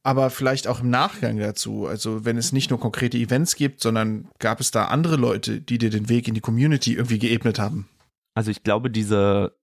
aber 0.04 0.31
vielleicht 0.31 0.69
auch 0.69 0.81
im 0.81 0.90
Nachgang 0.90 1.38
dazu. 1.38 1.87
Also 1.87 2.25
wenn 2.25 2.37
es 2.37 2.52
nicht 2.52 2.71
nur 2.71 2.78
konkrete 2.78 3.19
Events 3.19 3.57
gibt, 3.57 3.81
sondern 3.81 4.28
gab 4.38 4.61
es 4.61 4.71
da 4.71 4.87
andere 4.87 5.16
Leute, 5.16 5.61
die 5.61 5.78
dir 5.78 5.90
den 5.90 6.09
Weg 6.09 6.28
in 6.28 6.35
die 6.35 6.40
Community 6.40 6.95
irgendwie 6.95 7.19
geebnet 7.19 7.59
haben? 7.59 7.88
Also 8.35 8.50
ich 8.50 8.62
glaube, 8.62 8.90
diese 8.90 9.57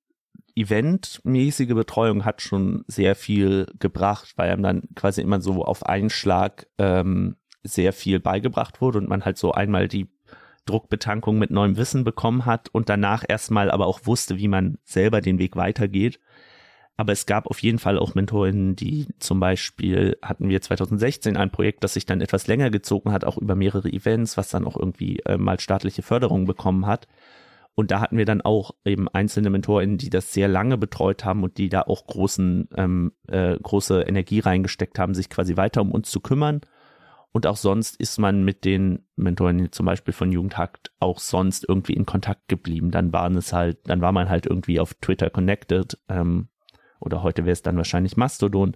eventmäßige 0.55 1.69
Betreuung 1.69 2.25
hat 2.25 2.41
schon 2.41 2.83
sehr 2.87 3.15
viel 3.15 3.67
gebracht, 3.79 4.33
weil 4.35 4.51
einem 4.51 4.63
dann 4.63 4.83
quasi 4.95 5.21
immer 5.21 5.41
so 5.41 5.63
auf 5.63 5.85
einen 5.85 6.09
Schlag 6.09 6.67
ähm, 6.77 7.35
sehr 7.63 7.93
viel 7.93 8.19
beigebracht 8.19 8.81
wurde 8.81 8.99
und 8.99 9.09
man 9.09 9.25
halt 9.25 9.37
so 9.37 9.51
einmal 9.51 9.87
die 9.87 10.07
Druckbetankung 10.65 11.37
mit 11.39 11.51
neuem 11.51 11.77
Wissen 11.77 12.03
bekommen 12.03 12.45
hat 12.45 12.69
und 12.69 12.89
danach 12.89 13.23
erstmal 13.27 13.71
aber 13.71 13.87
auch 13.87 14.01
wusste, 14.03 14.37
wie 14.37 14.47
man 14.47 14.77
selber 14.83 15.21
den 15.21 15.39
Weg 15.39 15.55
weitergeht. 15.55 16.19
Aber 16.95 17.13
es 17.13 17.25
gab 17.25 17.47
auf 17.47 17.61
jeden 17.61 17.79
Fall 17.79 17.97
auch 17.97 18.13
Mentorinnen, 18.13 18.75
die 18.75 19.07
zum 19.19 19.39
Beispiel 19.39 20.17
hatten 20.21 20.49
wir 20.49 20.61
2016 20.61 21.37
ein 21.37 21.49
Projekt, 21.49 21.83
das 21.83 21.93
sich 21.93 22.05
dann 22.05 22.19
etwas 22.19 22.47
länger 22.47 22.71
gezogen 22.71 23.13
hat, 23.13 23.23
auch 23.23 23.37
über 23.37 23.55
mehrere 23.55 23.89
Events, 23.89 24.35
was 24.35 24.49
dann 24.49 24.65
auch 24.65 24.75
irgendwie 24.75 25.19
äh, 25.19 25.37
mal 25.37 25.59
staatliche 25.59 26.01
Förderung 26.01 26.45
bekommen 26.45 26.85
hat. 26.85 27.07
Und 27.73 27.91
da 27.91 28.01
hatten 28.01 28.17
wir 28.17 28.25
dann 28.25 28.41
auch 28.41 28.71
eben 28.83 29.07
einzelne 29.07 29.49
MentorInnen, 29.49 29.97
die 29.97 30.09
das 30.09 30.33
sehr 30.33 30.49
lange 30.49 30.77
betreut 30.77 31.23
haben 31.23 31.43
und 31.43 31.57
die 31.57 31.69
da 31.69 31.83
auch 31.83 32.05
großen, 32.05 32.67
ähm, 32.75 33.13
äh, 33.29 33.57
große 33.57 34.01
Energie 34.01 34.41
reingesteckt 34.41 34.99
haben, 34.99 35.13
sich 35.13 35.29
quasi 35.29 35.55
weiter 35.55 35.81
um 35.81 35.91
uns 35.91 36.11
zu 36.11 36.19
kümmern 36.19 36.59
Und 37.31 37.45
auch 37.45 37.57
sonst 37.57 37.95
ist 37.97 38.17
man 38.17 38.43
mit 38.43 38.65
den 38.65 39.05
Mentoren 39.15 39.71
zum 39.71 39.85
Beispiel 39.85 40.13
von 40.13 40.31
Jugendhakt 40.31 40.91
auch 40.99 41.19
sonst 41.19 41.65
irgendwie 41.67 41.93
in 41.93 42.05
Kontakt 42.05 42.47
geblieben. 42.47 42.89
Dann 42.89 43.13
waren 43.13 43.35
es 43.37 43.53
halt, 43.53 43.77
dann 43.87 44.01
war 44.01 44.11
man 44.11 44.29
halt 44.29 44.47
irgendwie 44.47 44.79
auf 44.79 44.95
Twitter 44.95 45.29
connected, 45.29 45.97
ähm, 46.09 46.49
oder 46.99 47.23
heute 47.23 47.45
wäre 47.45 47.53
es 47.53 47.61
dann 47.61 47.77
wahrscheinlich 47.77 48.17
Mastodon 48.17 48.75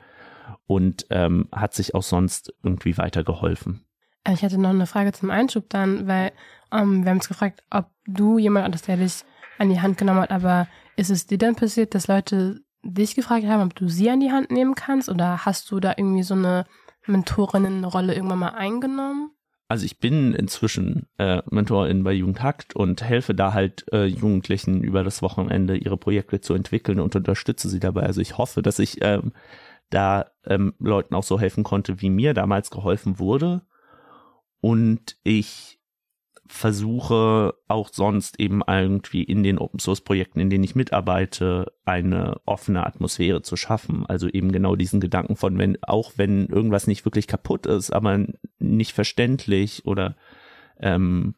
und 0.66 1.06
ähm, 1.10 1.48
hat 1.52 1.74
sich 1.74 1.96
auch 1.96 2.04
sonst 2.04 2.54
irgendwie 2.64 2.98
weitergeholfen. 2.98 3.86
Ich 4.30 4.44
hatte 4.44 4.58
noch 4.58 4.70
eine 4.70 4.88
Frage 4.88 5.12
zum 5.12 5.30
Einschub 5.30 5.70
dann, 5.70 6.08
weil 6.08 6.32
ähm, 6.72 7.04
wir 7.04 7.10
haben 7.10 7.18
uns 7.18 7.28
gefragt, 7.28 7.64
ob 7.70 7.90
du 8.06 8.38
jemand 8.38 8.66
hattest, 8.66 8.88
der 8.88 8.98
dich 8.98 9.24
an 9.58 9.70
die 9.70 9.82
Hand 9.82 9.98
genommen 9.98 10.22
hat, 10.22 10.32
aber 10.32 10.68
ist 10.96 11.10
es 11.10 11.28
dir 11.28 11.38
dann 11.38 11.56
passiert, 11.56 11.96
dass 11.96 12.08
Leute 12.08 12.62
dich 12.84 13.16
gefragt 13.16 13.46
haben, 13.46 13.64
ob 13.64 13.76
du 13.76 13.88
sie 13.88 14.10
an 14.10 14.20
die 14.20 14.32
Hand 14.32 14.52
nehmen 14.52 14.76
kannst 14.76 15.10
oder 15.10 15.46
hast 15.46 15.70
du 15.72 15.80
da 15.80 15.94
irgendwie 15.98 16.24
so 16.24 16.34
eine 16.34 16.66
Mentorinnenrolle 17.08 18.14
irgendwann 18.14 18.40
mal 18.40 18.50
eingenommen? 18.50 19.32
Also 19.68 19.86
ich 19.86 20.00
bin 20.00 20.34
inzwischen 20.34 21.08
äh, 21.18 21.42
Mentorin 21.50 22.04
bei 22.04 22.14
Jugendhakt 22.14 22.76
und 22.76 23.02
helfe 23.02 23.34
da 23.34 23.54
halt 23.54 23.86
äh, 23.92 24.06
Jugendlichen 24.06 24.84
über 24.84 25.04
das 25.04 25.22
Wochenende 25.22 25.76
ihre 25.78 25.98
Projekte 25.98 26.42
zu 26.42 26.54
entwickeln 26.54 27.00
und 27.00 27.16
unterstütze 27.16 27.70
sie 27.70 27.80
dabei. 27.80 28.04
Also 28.04 28.22
ich 28.22 28.38
hoffe, 28.38 28.62
dass 28.62 28.78
ich 28.80 29.02
ähm, 29.02 29.32
da 29.90 30.32
ähm, 30.46 30.74
Leuten 30.80 31.16
auch 31.16 31.24
so 31.24 31.40
helfen 31.40 31.64
konnte, 31.64 32.02
wie 32.02 32.10
mir 32.10 32.34
damals 32.34 32.72
geholfen 32.72 33.20
wurde. 33.20 33.62
Und 34.60 35.18
ich 35.24 35.80
versuche 36.54 37.56
auch 37.68 37.90
sonst 37.92 38.40
eben 38.40 38.62
irgendwie 38.68 39.24
in 39.24 39.42
den 39.42 39.58
Open 39.58 39.80
Source 39.80 40.02
Projekten, 40.02 40.40
in 40.40 40.52
denen 40.52 40.64
ich 40.64 40.76
mitarbeite, 40.76 41.74
eine 41.84 42.42
offene 42.46 42.86
Atmosphäre 42.86 43.42
zu 43.42 43.56
schaffen. 43.56 44.06
Also 44.06 44.28
eben 44.28 44.52
genau 44.52 44.76
diesen 44.76 45.00
Gedanken 45.00 45.36
von, 45.36 45.58
wenn, 45.58 45.82
auch 45.82 46.12
wenn 46.16 46.46
irgendwas 46.46 46.86
nicht 46.86 47.06
wirklich 47.06 47.26
kaputt 47.26 47.66
ist, 47.66 47.92
aber 47.92 48.28
nicht 48.60 48.94
verständlich 48.94 49.88
oder 49.88 50.16
ähm, 50.80 51.34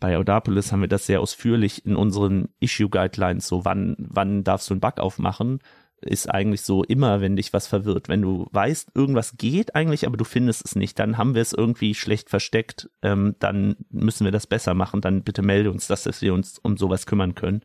bei 0.00 0.16
Audapolis 0.16 0.72
haben 0.72 0.80
wir 0.80 0.88
das 0.88 1.06
sehr 1.06 1.20
ausführlich 1.20 1.86
in 1.86 1.94
unseren 1.94 2.48
Issue 2.58 2.88
Guidelines, 2.88 3.46
so 3.46 3.64
wann, 3.64 3.96
wann 3.98 4.42
darfst 4.42 4.68
du 4.70 4.74
einen 4.74 4.80
Bug 4.80 4.98
aufmachen, 4.98 5.60
ist 6.00 6.28
eigentlich 6.28 6.62
so 6.62 6.84
immer, 6.84 7.20
wenn 7.20 7.36
dich 7.36 7.52
was 7.52 7.66
verwirrt. 7.66 8.08
Wenn 8.08 8.22
du 8.22 8.46
weißt, 8.52 8.90
irgendwas 8.94 9.36
geht 9.36 9.74
eigentlich, 9.74 10.06
aber 10.06 10.16
du 10.16 10.24
findest 10.24 10.64
es 10.64 10.76
nicht, 10.76 10.98
dann 10.98 11.18
haben 11.18 11.34
wir 11.34 11.42
es 11.42 11.52
irgendwie 11.52 11.94
schlecht 11.94 12.30
versteckt, 12.30 12.90
ähm, 13.02 13.34
dann 13.38 13.76
müssen 13.90 14.24
wir 14.24 14.32
das 14.32 14.46
besser 14.46 14.74
machen, 14.74 15.00
dann 15.00 15.22
bitte 15.22 15.42
melde 15.42 15.70
uns, 15.70 15.88
dass 15.88 16.22
wir 16.22 16.34
uns 16.34 16.58
um 16.58 16.76
sowas 16.76 17.06
kümmern 17.06 17.34
können. 17.34 17.62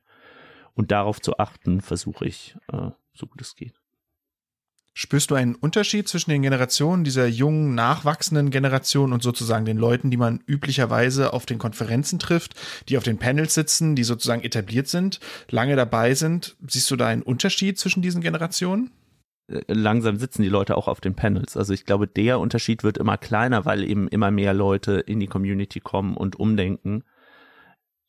Und 0.73 0.91
darauf 0.91 1.21
zu 1.21 1.37
achten, 1.37 1.81
versuche 1.81 2.25
ich, 2.25 2.55
äh, 2.71 2.89
so 3.13 3.27
gut 3.27 3.41
es 3.41 3.55
geht. 3.55 3.82
Spürst 4.95 5.31
du 5.31 5.35
einen 5.35 5.55
Unterschied 5.55 6.07
zwischen 6.07 6.29
den 6.29 6.43
Generationen, 6.43 7.03
dieser 7.03 7.25
jungen, 7.25 7.73
nachwachsenden 7.73 8.51
Generation 8.51 9.11
und 9.11 9.23
sozusagen 9.23 9.65
den 9.65 9.77
Leuten, 9.77 10.11
die 10.11 10.17
man 10.17 10.43
üblicherweise 10.45 11.33
auf 11.33 11.47
den 11.47 11.57
Konferenzen 11.57 12.19
trifft, 12.19 12.53
die 12.89 12.97
auf 12.97 13.03
den 13.03 13.17
Panels 13.17 13.55
sitzen, 13.55 13.95
die 13.95 14.03
sozusagen 14.03 14.43
etabliert 14.43 14.87
sind, 14.87 15.19
lange 15.49 15.75
dabei 15.75 16.13
sind? 16.13 16.55
Siehst 16.67 16.91
du 16.91 16.95
da 16.95 17.07
einen 17.07 17.23
Unterschied 17.23 17.79
zwischen 17.79 18.03
diesen 18.03 18.21
Generationen? 18.21 18.91
Äh, 19.47 19.61
langsam 19.67 20.17
sitzen 20.17 20.43
die 20.43 20.49
Leute 20.49 20.77
auch 20.77 20.87
auf 20.87 21.01
den 21.01 21.15
Panels. 21.15 21.57
Also 21.57 21.73
ich 21.73 21.85
glaube, 21.85 22.07
der 22.07 22.39
Unterschied 22.39 22.83
wird 22.83 22.99
immer 22.99 23.17
kleiner, 23.17 23.65
weil 23.65 23.83
eben 23.83 24.07
immer 24.07 24.29
mehr 24.29 24.53
Leute 24.53 24.93
in 24.99 25.19
die 25.19 25.27
Community 25.27 25.79
kommen 25.79 26.15
und 26.15 26.35
umdenken. 26.35 27.03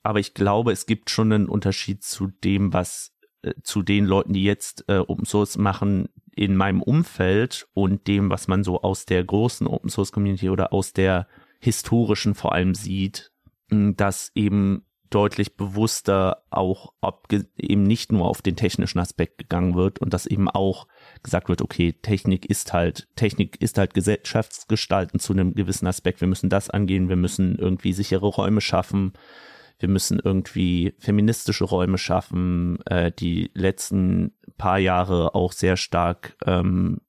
Aber 0.02 0.20
ich 0.20 0.34
glaube, 0.34 0.72
es 0.72 0.84
gibt 0.84 1.08
schon 1.08 1.32
einen 1.32 1.48
Unterschied 1.48 2.04
zu 2.04 2.28
dem, 2.44 2.74
was 2.74 3.14
äh, 3.40 3.54
zu 3.62 3.82
den 3.82 4.04
Leuten, 4.04 4.34
die 4.34 4.44
jetzt 4.44 4.84
äh, 4.88 4.98
Open 4.98 5.24
Source 5.24 5.56
machen, 5.56 6.08
in 6.36 6.56
meinem 6.56 6.82
Umfeld 6.82 7.68
und 7.74 8.06
dem, 8.06 8.30
was 8.30 8.48
man 8.48 8.64
so 8.64 8.82
aus 8.82 9.06
der 9.06 9.24
großen 9.24 9.66
Open 9.66 9.90
Source 9.90 10.12
Community 10.12 10.50
oder 10.50 10.72
aus 10.72 10.92
der 10.92 11.26
historischen 11.60 12.34
vor 12.34 12.52
allem 12.52 12.74
sieht, 12.74 13.32
dass 13.70 14.30
eben 14.34 14.84
deutlich 15.10 15.56
bewusster 15.56 16.42
auch 16.50 16.92
eben 17.56 17.84
nicht 17.84 18.10
nur 18.10 18.26
auf 18.26 18.42
den 18.42 18.56
technischen 18.56 18.98
Aspekt 18.98 19.38
gegangen 19.38 19.76
wird 19.76 20.00
und 20.00 20.12
dass 20.12 20.26
eben 20.26 20.48
auch 20.48 20.88
gesagt 21.22 21.48
wird, 21.48 21.62
okay, 21.62 21.92
Technik 21.92 22.46
ist 22.46 22.72
halt, 22.72 23.08
Technik 23.14 23.60
ist 23.62 23.78
halt 23.78 23.94
Gesellschaftsgestalten 23.94 25.20
zu 25.20 25.32
einem 25.32 25.54
gewissen 25.54 25.86
Aspekt. 25.86 26.20
Wir 26.20 26.28
müssen 26.28 26.50
das 26.50 26.68
angehen, 26.68 27.08
wir 27.08 27.16
müssen 27.16 27.56
irgendwie 27.56 27.92
sichere 27.92 28.26
Räume 28.26 28.60
schaffen, 28.60 29.12
wir 29.78 29.88
müssen 29.88 30.20
irgendwie 30.22 30.94
feministische 30.98 31.64
Räume 31.64 31.98
schaffen, 31.98 32.80
äh, 32.86 33.12
die 33.12 33.50
letzten 33.54 34.32
paar 34.56 34.78
Jahre 34.78 35.34
auch 35.34 35.52
sehr 35.52 35.76
stark 35.76 36.36
ähm, 36.46 37.00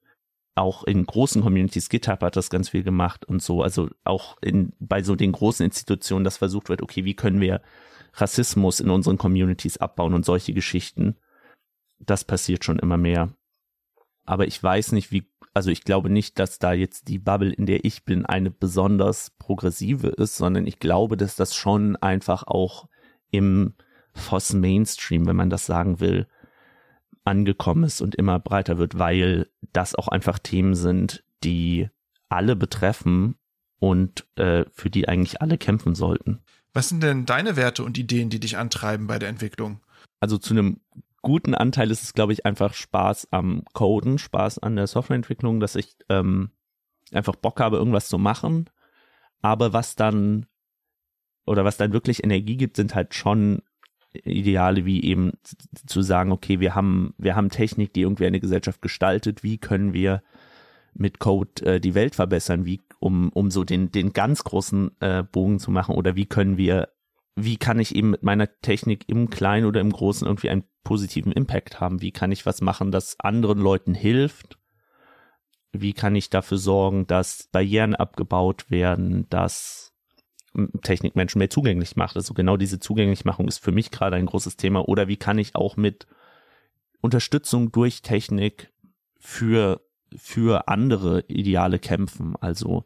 auch 0.56 0.86
in 0.86 1.06
großen 1.06 1.42
Communities, 1.42 1.90
GitHub 1.90 2.22
hat 2.22 2.38
das 2.38 2.50
ganz 2.50 2.70
viel 2.70 2.84
gemacht 2.84 3.26
und 3.26 3.42
so, 3.42 3.62
also 3.62 3.90
auch 4.06 4.38
in, 4.42 4.72
bei 4.80 5.04
so 5.04 5.16
den 5.16 5.34
großen 5.34 5.66
Institutionen, 5.66 6.24
dass 6.24 6.38
versucht 6.38 6.70
wird, 6.70 6.82
okay, 6.82 7.04
wie 7.04 7.14
können 7.14 7.42
wir 7.42 7.62
Rassismus 8.16 8.80
in 8.80 8.90
unseren 8.90 9.18
Communities 9.18 9.78
abbauen 9.78 10.14
und 10.14 10.26
solche 10.26 10.54
Geschichten. 10.54 11.18
Das 12.00 12.24
passiert 12.24 12.64
schon 12.64 12.80
immer 12.80 12.98
mehr. 12.98 13.34
Aber 14.26 14.48
ich 14.48 14.62
weiß 14.62 14.94
nicht, 14.94 15.12
wie, 15.12 15.30
also 15.56 15.72
ich 15.72 15.86
glaube 15.86 16.10
nicht, 16.10 16.38
dass 16.38 16.60
da 16.60 16.74
jetzt 16.74 17.08
die 17.08 17.18
Bubble, 17.18 17.52
in 17.52 17.66
der 17.66 17.86
ich 17.86 18.04
bin, 18.04 18.26
eine 18.26 18.52
besonders 18.52 19.32
progressive 19.40 20.10
ist, 20.10 20.36
sondern 20.36 20.68
ich 20.68 20.80
glaube, 20.80 21.16
dass 21.16 21.38
das 21.38 21.56
schon 21.56 21.96
einfach 21.96 22.44
auch 22.46 22.90
im 23.32 23.74
FOSS 24.14 24.54
Mainstream, 24.54 25.26
wenn 25.26 25.38
man 25.38 25.50
das 25.50 25.66
sagen 25.66 26.02
will, 26.02 26.28
angekommen 27.24 27.86
ist 27.86 28.02
und 28.02 28.16
immer 28.16 28.38
breiter 28.38 28.78
wird, 28.78 29.00
weil 29.00 29.48
das 29.72 29.96
auch 29.96 30.10
einfach 30.10 30.40
Themen 30.40 30.76
sind, 30.76 31.24
die 31.46 31.90
alle 32.28 32.58
betreffen 32.58 33.36
und 33.80 34.26
äh, 34.36 34.66
für 34.74 34.90
die 34.90 35.08
eigentlich 35.08 35.42
alle 35.42 35.58
kämpfen 35.58 35.96
sollten. 35.96 36.42
Was 36.74 36.90
sind 36.90 37.02
denn 37.02 37.26
deine 37.26 37.56
Werte 37.56 37.86
und 37.86 37.98
Ideen, 37.98 38.30
die 38.30 38.42
dich 38.42 38.58
antreiben 38.58 39.08
bei 39.08 39.20
der 39.20 39.30
Entwicklung? 39.30 39.80
Also 40.20 40.38
zu 40.38 40.54
einem 40.54 40.82
guten 41.26 41.56
Anteil 41.56 41.90
ist 41.90 42.04
es, 42.04 42.14
glaube 42.14 42.34
ich, 42.34 42.46
einfach 42.46 42.74
Spaß 42.74 43.30
am 43.32 43.64
Coden, 43.74 44.20
Spaß 44.20 44.60
an 44.60 44.76
der 44.76 44.86
Softwareentwicklung, 44.86 45.60
dass 45.60 45.76
ich 45.76 45.96
ähm, 46.08 46.52
einfach 47.12 47.36
Bock 47.36 47.60
habe, 47.60 47.78
irgendwas 47.78 48.08
zu 48.08 48.20
machen. 48.20 48.70
Aber 49.42 49.74
was 49.74 49.96
dann 49.96 50.46
oder 51.46 51.66
was 51.66 51.78
dann 51.78 51.94
wirklich 51.94 52.24
Energie 52.24 52.58
gibt, 52.58 52.76
sind 52.76 52.94
halt 52.94 53.16
schon 53.16 53.64
Ideale 54.14 54.86
wie 54.86 55.04
eben 55.04 55.34
zu 55.88 56.04
sagen, 56.04 56.32
okay, 56.32 56.60
wir 56.60 56.76
haben, 56.76 57.16
wir 57.18 57.36
haben 57.36 57.50
Technik, 57.50 57.92
die 57.94 58.02
irgendwie 58.02 58.28
eine 58.28 58.40
Gesellschaft 58.40 58.82
gestaltet, 58.82 59.44
wie 59.44 59.58
können 59.58 59.94
wir 59.94 60.22
mit 60.94 61.20
Code 61.20 61.66
äh, 61.66 61.80
die 61.80 61.96
Welt 61.96 62.16
verbessern, 62.16 62.66
wie, 62.66 62.82
um, 63.00 63.30
um 63.30 63.50
so 63.50 63.64
den, 63.64 63.92
den 63.92 64.14
ganz 64.14 64.44
großen 64.44 64.92
äh, 65.02 65.24
Bogen 65.24 65.60
zu 65.60 65.72
machen? 65.72 65.96
Oder 65.96 66.16
wie 66.16 66.28
können 66.28 66.58
wir, 66.58 66.90
wie 67.36 67.58
kann 67.58 67.80
ich 67.80 67.96
eben 67.96 68.12
mit 68.12 68.24
meiner 68.24 68.48
Technik 68.62 69.04
im 69.08 69.30
Kleinen 69.30 69.66
oder 69.66 69.82
im 69.82 69.92
Großen 69.92 70.26
irgendwie 70.26 70.50
einen 70.50 70.64
positiven 70.84 71.32
Impact 71.32 71.80
haben, 71.80 72.02
wie 72.02 72.12
kann 72.12 72.32
ich 72.32 72.46
was 72.46 72.62
machen, 72.62 72.92
das 72.92 73.20
anderen 73.20 73.60
Leuten 73.60 73.94
hilft, 73.94 74.58
wie 75.74 75.94
kann 75.94 76.16
ich 76.16 76.30
dafür 76.30 76.58
sorgen, 76.58 77.08
dass 77.08 77.50
Barrieren 77.52 77.96
abgebaut 77.96 78.72
werden, 78.72 79.28
dass 79.30 79.94
Technik 80.82 81.18
Menschen 81.18 81.40
mehr 81.40 81.50
zugänglich 81.50 81.98
macht. 81.98 82.16
Also 82.16 82.34
genau 82.34 82.56
diese 82.56 82.80
Zugänglichmachung 82.80 83.48
ist 83.50 83.58
für 83.58 83.74
mich 83.74 83.92
gerade 83.92 84.16
ein 84.16 84.26
großes 84.26 84.56
Thema. 84.56 84.88
Oder 84.88 85.10
wie 85.10 85.18
kann 85.18 85.38
ich 85.38 85.56
auch 85.56 85.76
mit 85.76 86.08
Unterstützung 87.02 87.74
durch 87.74 88.02
Technik 88.02 88.72
für, 89.20 89.82
für 90.16 90.70
andere 90.70 91.26
Ideale 91.28 91.80
kämpfen? 91.80 92.36
Also 92.40 92.86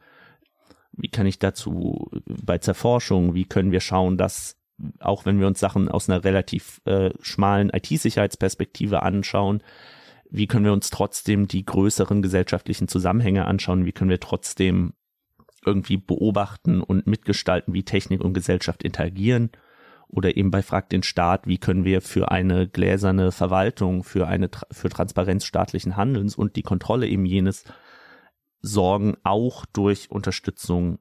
wie 0.91 1.09
kann 1.09 1.25
ich 1.25 1.39
dazu 1.39 2.09
bei 2.25 2.57
Zerforschung, 2.57 3.33
wie 3.33 3.45
können 3.45 3.71
wir 3.71 3.81
schauen, 3.81 4.17
dass 4.17 4.57
auch 4.99 5.25
wenn 5.25 5.39
wir 5.39 5.47
uns 5.47 5.59
Sachen 5.59 5.89
aus 5.89 6.09
einer 6.09 6.23
relativ 6.23 6.81
äh, 6.85 7.11
schmalen 7.21 7.69
IT-Sicherheitsperspektive 7.69 9.03
anschauen, 9.03 9.61
wie 10.29 10.47
können 10.47 10.65
wir 10.65 10.73
uns 10.73 10.89
trotzdem 10.89 11.47
die 11.47 11.65
größeren 11.65 12.21
gesellschaftlichen 12.21 12.87
Zusammenhänge 12.87 13.45
anschauen, 13.45 13.85
wie 13.85 13.91
können 13.91 14.09
wir 14.09 14.19
trotzdem 14.19 14.93
irgendwie 15.65 15.97
beobachten 15.97 16.81
und 16.81 17.07
mitgestalten, 17.07 17.73
wie 17.73 17.83
Technik 17.83 18.21
und 18.21 18.33
Gesellschaft 18.33 18.83
interagieren. 18.83 19.51
Oder 20.07 20.37
eben 20.37 20.49
bei 20.49 20.63
Frag 20.63 20.89
den 20.89 21.03
Staat, 21.03 21.45
wie 21.45 21.59
können 21.59 21.85
wir 21.85 22.01
für 22.01 22.31
eine 22.31 22.67
gläserne 22.67 23.31
Verwaltung, 23.31 24.03
für 24.03 24.27
eine, 24.27 24.49
für 24.71 24.89
Transparenz 24.89 25.45
staatlichen 25.45 25.97
Handelns 25.97 26.35
und 26.35 26.55
die 26.55 26.63
Kontrolle 26.63 27.07
eben 27.07 27.25
jenes 27.25 27.63
sorgen, 28.61 29.17
auch 29.23 29.65
durch 29.65 30.11
Unterstützung 30.11 30.99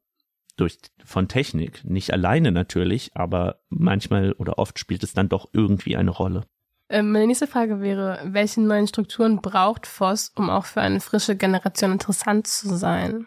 durch, 0.56 0.78
von 1.04 1.28
Technik. 1.28 1.84
Nicht 1.84 2.12
alleine 2.12 2.52
natürlich, 2.52 3.12
aber 3.14 3.60
manchmal 3.68 4.32
oder 4.32 4.58
oft 4.58 4.78
spielt 4.78 5.02
es 5.02 5.14
dann 5.14 5.28
doch 5.28 5.48
irgendwie 5.52 5.96
eine 5.96 6.10
Rolle. 6.10 6.44
Ähm, 6.90 7.12
meine 7.12 7.26
nächste 7.26 7.46
Frage 7.46 7.80
wäre, 7.80 8.20
welche 8.24 8.60
neuen 8.60 8.86
Strukturen 8.86 9.40
braucht 9.40 9.86
FOSS, 9.86 10.32
um 10.36 10.50
auch 10.50 10.64
für 10.64 10.80
eine 10.80 11.00
frische 11.00 11.36
Generation 11.36 11.92
interessant 11.92 12.46
zu 12.46 12.76
sein? 12.76 13.26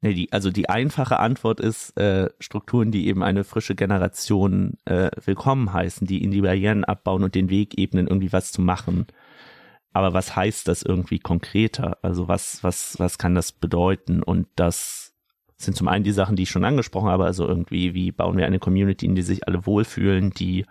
Nee, 0.00 0.14
die, 0.14 0.32
also 0.32 0.50
die 0.50 0.68
einfache 0.68 1.18
Antwort 1.18 1.58
ist 1.58 1.96
äh, 1.98 2.28
Strukturen, 2.38 2.92
die 2.92 3.08
eben 3.08 3.24
eine 3.24 3.42
frische 3.42 3.74
Generation 3.74 4.76
äh, 4.84 5.10
willkommen 5.24 5.72
heißen, 5.72 6.06
die 6.06 6.22
in 6.22 6.30
die 6.30 6.42
Barrieren 6.42 6.84
abbauen 6.84 7.24
und 7.24 7.34
den 7.34 7.50
Weg 7.50 7.76
ebnen, 7.78 8.06
irgendwie 8.06 8.32
was 8.32 8.52
zu 8.52 8.62
machen. 8.62 9.06
Aber 9.98 10.14
was 10.14 10.36
heißt 10.36 10.68
das 10.68 10.84
irgendwie 10.84 11.18
konkreter? 11.18 11.98
Also 12.02 12.28
was, 12.28 12.62
was, 12.62 13.00
was 13.00 13.18
kann 13.18 13.34
das 13.34 13.50
bedeuten? 13.50 14.22
Und 14.22 14.46
das 14.54 15.12
sind 15.56 15.76
zum 15.76 15.88
einen 15.88 16.04
die 16.04 16.12
Sachen, 16.12 16.36
die 16.36 16.44
ich 16.44 16.50
schon 16.50 16.64
angesprochen 16.64 17.08
habe, 17.08 17.24
also 17.24 17.48
irgendwie, 17.48 17.94
wie 17.94 18.12
bauen 18.12 18.36
wir 18.36 18.46
eine 18.46 18.60
Community, 18.60 19.06
in 19.06 19.16
die 19.16 19.22
sich 19.22 19.48
alle 19.48 19.66
wohlfühlen, 19.66 20.30
die 20.30 20.66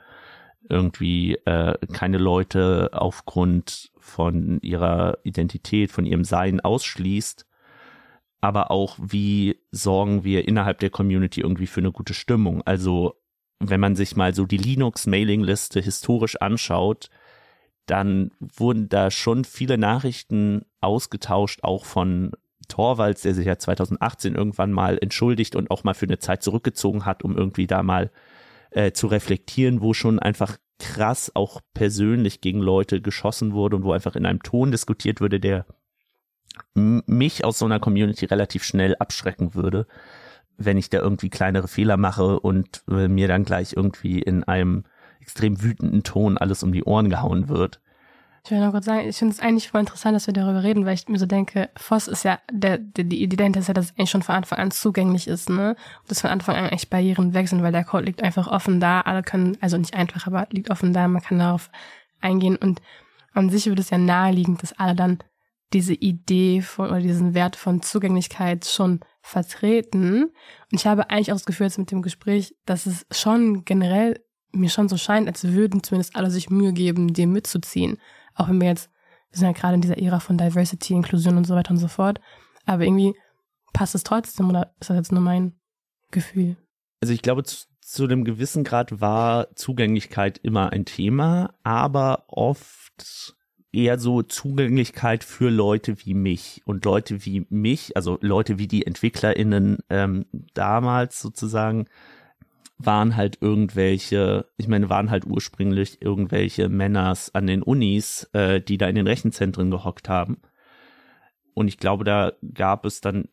irgendwie 0.70 1.36
äh, 1.44 1.78
keine 1.92 2.20
Leute 2.20 2.92
aufgrund 2.94 3.92
von 3.98 4.62
ihrer 4.62 5.18
Identität, 5.24 5.92
von 5.92 6.06
ihrem 6.06 6.24
Sein 6.24 6.62
ausschließt, 6.62 7.46
aber 8.40 8.72
auch 8.72 8.96
wie 8.98 9.58
sorgen 9.72 10.24
wir 10.24 10.48
innerhalb 10.48 10.80
der 10.80 10.90
Community 10.90 11.42
irgendwie 11.42 11.68
für 11.68 11.82
eine 11.82 11.92
gute 11.92 12.14
Stimmung. 12.14 12.62
Also 12.64 13.16
wenn 13.60 13.82
man 13.82 13.98
sich 13.98 14.16
mal 14.16 14.34
so 14.34 14.46
die 14.46 14.56
Linux-Mailing-Liste 14.56 15.82
historisch 15.82 16.38
anschaut, 16.40 17.10
dann 17.88 18.32
wurden 18.40 18.90
da 18.90 19.10
schon 19.12 19.44
viele 19.44 19.78
Nachrichten 19.78 20.64
ausgetauscht, 20.82 21.64
auch 21.64 21.86
von 21.86 22.32
Torvalds, 22.68 23.22
der 23.22 23.34
sich 23.34 23.46
ja 23.46 23.58
2018 23.58 24.36
irgendwann 24.36 24.72
mal 24.72 24.98
entschuldigt 25.02 25.56
und 25.56 25.72
auch 25.72 25.84
mal 25.84 25.94
für 25.94 26.06
eine 26.06 26.20
Zeit 26.20 26.44
zurückgezogen 26.44 27.06
hat, 27.06 27.24
um 27.24 27.36
irgendwie 27.36 27.66
da 27.66 27.82
mal 27.84 28.12
äh, 28.72 28.92
zu 28.92 29.08
reflektieren, 29.08 29.82
wo 29.82 29.94
schon 29.94 30.20
einfach 30.20 30.58
krass 30.80 31.32
auch 31.34 31.62
persönlich 31.74 32.42
gegen 32.42 32.60
Leute 32.60 33.02
geschossen 33.02 33.54
wurde 33.54 33.78
und 33.78 33.84
wo 33.84 33.94
einfach 33.94 34.16
in 34.16 34.26
einem 34.26 34.44
Ton 34.44 34.72
diskutiert 34.72 35.22
würde, 35.22 35.40
der 35.40 35.66
mich 36.74 37.46
aus 37.46 37.60
so 37.60 37.66
einer 37.66 37.80
Community 37.80 38.26
relativ 38.26 38.64
schnell 38.64 38.96
abschrecken 38.96 39.54
würde, 39.56 39.88
wenn 40.58 40.78
ich 40.78 40.90
da 40.90 41.00
irgendwie 41.00 41.30
kleinere 41.30 41.68
Fehler 41.68 41.98
mache 41.98 42.40
und 42.40 42.84
äh, 42.90 43.08
mir 43.08 43.28
dann 43.28 43.46
gleich 43.46 43.74
irgendwie 43.74 44.20
in 44.20 44.44
einem 44.44 44.84
extrem 45.20 45.62
wütenden 45.62 46.04
Ton 46.04 46.38
alles 46.38 46.64
um 46.64 46.72
die 46.72 46.84
Ohren 46.84 47.10
gehauen 47.10 47.50
wird. 47.50 47.80
Ich 48.48 48.52
will 48.52 48.62
noch 48.62 48.72
kurz 48.72 48.86
sagen, 48.86 49.10
ich 49.10 49.18
finde 49.18 49.34
es 49.34 49.42
eigentlich 49.42 49.68
voll 49.68 49.82
interessant, 49.82 50.16
dass 50.16 50.26
wir 50.26 50.34
darüber 50.34 50.64
reden, 50.64 50.86
weil 50.86 50.94
ich 50.94 51.10
mir 51.10 51.20
so 51.20 51.26
denke, 51.26 51.70
Voss 51.76 52.08
ist 52.08 52.24
ja, 52.24 52.40
der, 52.50 52.78
der, 52.78 53.04
die 53.04 53.22
Idee 53.22 53.36
dahinter 53.36 53.60
ist 53.60 53.68
ja, 53.68 53.74
dass 53.74 53.88
es 53.88 53.92
eigentlich 53.98 54.10
schon 54.10 54.24
von 54.24 54.36
Anfang 54.36 54.60
an 54.60 54.72
zugänglich 54.72 55.28
ist, 55.28 55.50
ne? 55.50 55.76
Und 56.02 56.12
dass 56.12 56.22
von 56.22 56.30
Anfang 56.30 56.56
an 56.56 56.64
eigentlich 56.64 56.90
Barrieren 56.90 57.34
weg 57.34 57.50
sind, 57.50 57.62
weil 57.62 57.74
der 57.74 57.84
Code 57.84 58.06
liegt 58.06 58.24
einfach 58.24 58.48
offen 58.48 58.80
da, 58.80 59.02
alle 59.02 59.22
können, 59.22 59.58
also 59.60 59.78
nicht 59.78 59.96
einfach, 59.96 60.28
aber 60.28 60.48
liegt 60.52 60.70
offen 60.70 60.94
da, 60.94 61.10
man 61.10 61.22
kann 61.22 61.40
darauf 61.40 61.70
eingehen 62.22 62.56
und 62.56 62.82
an 63.34 63.50
sich 63.50 63.66
wird 63.66 63.80
es 63.80 63.90
ja 63.90 63.98
naheliegend, 63.98 64.64
dass 64.64 64.80
alle 64.80 64.96
dann 64.96 65.20
diese 65.74 65.94
Idee 65.94 66.62
von, 66.62 66.90
oder 66.90 67.02
diesen 67.02 67.34
Wert 67.34 67.56
von 67.56 67.82
Zugänglichkeit 67.82 68.66
schon 68.66 69.02
vertreten. 69.22 70.24
Und 70.24 70.32
ich 70.72 70.88
habe 70.88 71.10
eigentlich 71.10 71.32
auch 71.32 71.36
das 71.36 71.46
Gefühl 71.46 71.68
jetzt 71.68 71.78
mit 71.78 71.92
dem 71.92 72.02
Gespräch, 72.02 72.56
dass 72.66 72.86
es 72.86 73.06
schon 73.12 73.66
generell 73.66 74.24
mir 74.58 74.70
schon 74.70 74.90
so 74.90 74.98
scheint, 74.98 75.28
als 75.28 75.44
würden 75.44 75.84
zumindest 75.84 76.16
alle 76.16 76.32
sich 76.32 76.50
Mühe 76.50 76.74
geben, 76.74 77.14
dem 77.14 77.32
mitzuziehen. 77.32 77.98
Auch 78.36 78.50
wenn 78.50 78.62
wir 78.62 78.68
jetzt, 78.68 78.90
wir 79.32 79.40
sind 79.40 79.48
ja 79.48 79.54
gerade 79.54 79.76
in 79.76 79.82
dieser 79.82 79.98
Ära 79.98 80.20
von 80.20 80.38
Diversity, 80.38 80.94
Inklusion 80.94 81.38
und 81.38 81.46
so 81.46 81.56
weiter 81.56 81.72
und 81.72 81.78
so 81.78 81.88
fort. 81.88 82.20
Aber 82.66 82.84
irgendwie 82.84 83.14
passt 83.74 83.96
es 83.96 84.04
trotzdem 84.04 84.50
oder 84.50 84.74
ist 84.80 84.90
das 84.90 84.98
jetzt 84.98 85.12
nur 85.12 85.22
mein 85.22 85.54
Gefühl? 86.12 86.58
Also 87.02 87.14
ich 87.14 87.22
glaube, 87.22 87.44
zu, 87.44 87.66
zu 87.82 88.04
einem 88.04 88.24
gewissen 88.24 88.64
Grad 88.64 89.00
war 89.00 89.56
Zugänglichkeit 89.56 90.40
immer 90.40 90.72
ein 90.72 90.86
Thema, 90.86 91.54
aber 91.64 92.26
oft 92.28 93.36
eher 93.72 94.00
so 94.00 94.24
Zugänglichkeit 94.24 95.24
für 95.24 95.50
Leute 95.50 96.06
wie 96.06 96.14
mich 96.14 96.62
und 96.66 96.84
Leute 96.86 97.26
wie 97.26 97.46
mich, 97.50 97.96
also 97.96 98.18
Leute 98.22 98.58
wie 98.58 98.68
die 98.68 98.86
EntwicklerInnen 98.86 99.80
ähm, 99.90 100.26
damals 100.54 101.20
sozusagen, 101.20 101.86
waren 102.78 103.16
halt 103.16 103.40
irgendwelche, 103.42 104.46
ich 104.58 104.68
meine, 104.68 104.90
waren 104.90 105.10
halt 105.10 105.26
ursprünglich 105.26 106.02
irgendwelche 106.02 106.70
Männers 106.70 107.34
an 107.34 107.48
den 107.48 107.64
Unis, 107.64 108.30
äh, 108.34 108.62
die 108.62 108.78
da 108.78 108.88
in 108.88 108.96
den 108.96 109.08
Rechenzentren 109.08 109.72
gehockt 109.72 110.10
haben. 110.10 110.42
Und 111.54 111.68
ich 111.68 111.78
glaube, 111.78 112.04
da 112.04 112.34
gab 112.54 112.86
es 112.86 113.02
dann, 113.02 113.30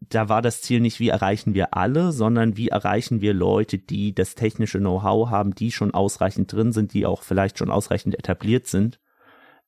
da 0.00 0.28
war 0.28 0.42
das 0.42 0.60
Ziel 0.60 0.80
nicht, 0.80 0.98
wie 0.98 1.08
erreichen 1.08 1.54
wir 1.54 1.76
alle, 1.76 2.10
sondern 2.10 2.56
wie 2.56 2.68
erreichen 2.68 3.20
wir 3.20 3.32
Leute, 3.32 3.78
die 3.78 4.12
das 4.12 4.34
technische 4.34 4.78
Know-how 4.78 5.30
haben, 5.30 5.54
die 5.54 5.70
schon 5.70 5.94
ausreichend 5.94 6.52
drin 6.52 6.72
sind, 6.72 6.94
die 6.94 7.06
auch 7.06 7.22
vielleicht 7.22 7.58
schon 7.58 7.70
ausreichend 7.70 8.18
etabliert 8.18 8.66
sind, 8.66 8.98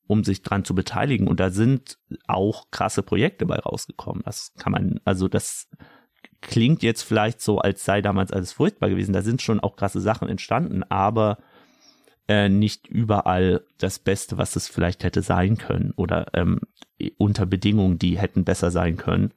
um 0.05 0.25
sich 0.25 0.41
dran 0.41 0.65
zu 0.65 0.75
beteiligen. 0.75 1.29
Und 1.29 1.39
da 1.39 1.49
sind 1.49 1.97
auch 2.27 2.71
krasse 2.71 3.03
Projekte 3.03 3.45
bei 3.45 3.55
rausgekommen. 3.55 4.23
Das 4.25 4.53
kann 4.57 4.73
man, 4.73 4.99
also 5.05 5.29
das, 5.29 5.69
klingt 6.41 6.83
jetzt 6.83 7.01
vielleicht 7.01 7.41
so, 7.41 7.59
als 7.59 7.83
sei 7.83 8.01
damals 8.01 8.31
alles 8.31 8.53
furchtbar 8.53 8.89
gewesen. 8.89 9.13
Da 9.13 9.21
sind 9.21 9.41
schon 9.41 9.59
auch 9.59 9.75
krasse 9.75 10.01
Sachen 10.01 10.29
entstanden, 10.29 10.83
aber 10.83 11.37
äh, 12.27 12.49
nicht 12.49 12.87
überall 12.87 13.63
das 13.77 13.99
Beste, 13.99 14.37
was 14.37 14.55
es 14.55 14.67
vielleicht 14.67 15.03
hätte 15.03 15.21
sein 15.21 15.57
können 15.57 15.93
oder 15.95 16.27
ähm, 16.33 16.59
unter 17.17 17.45
Bedingungen, 17.45 17.99
die 17.99 18.17
hätten 18.17 18.43
besser 18.43 18.71
sein 18.71 18.97
können. 18.97 19.33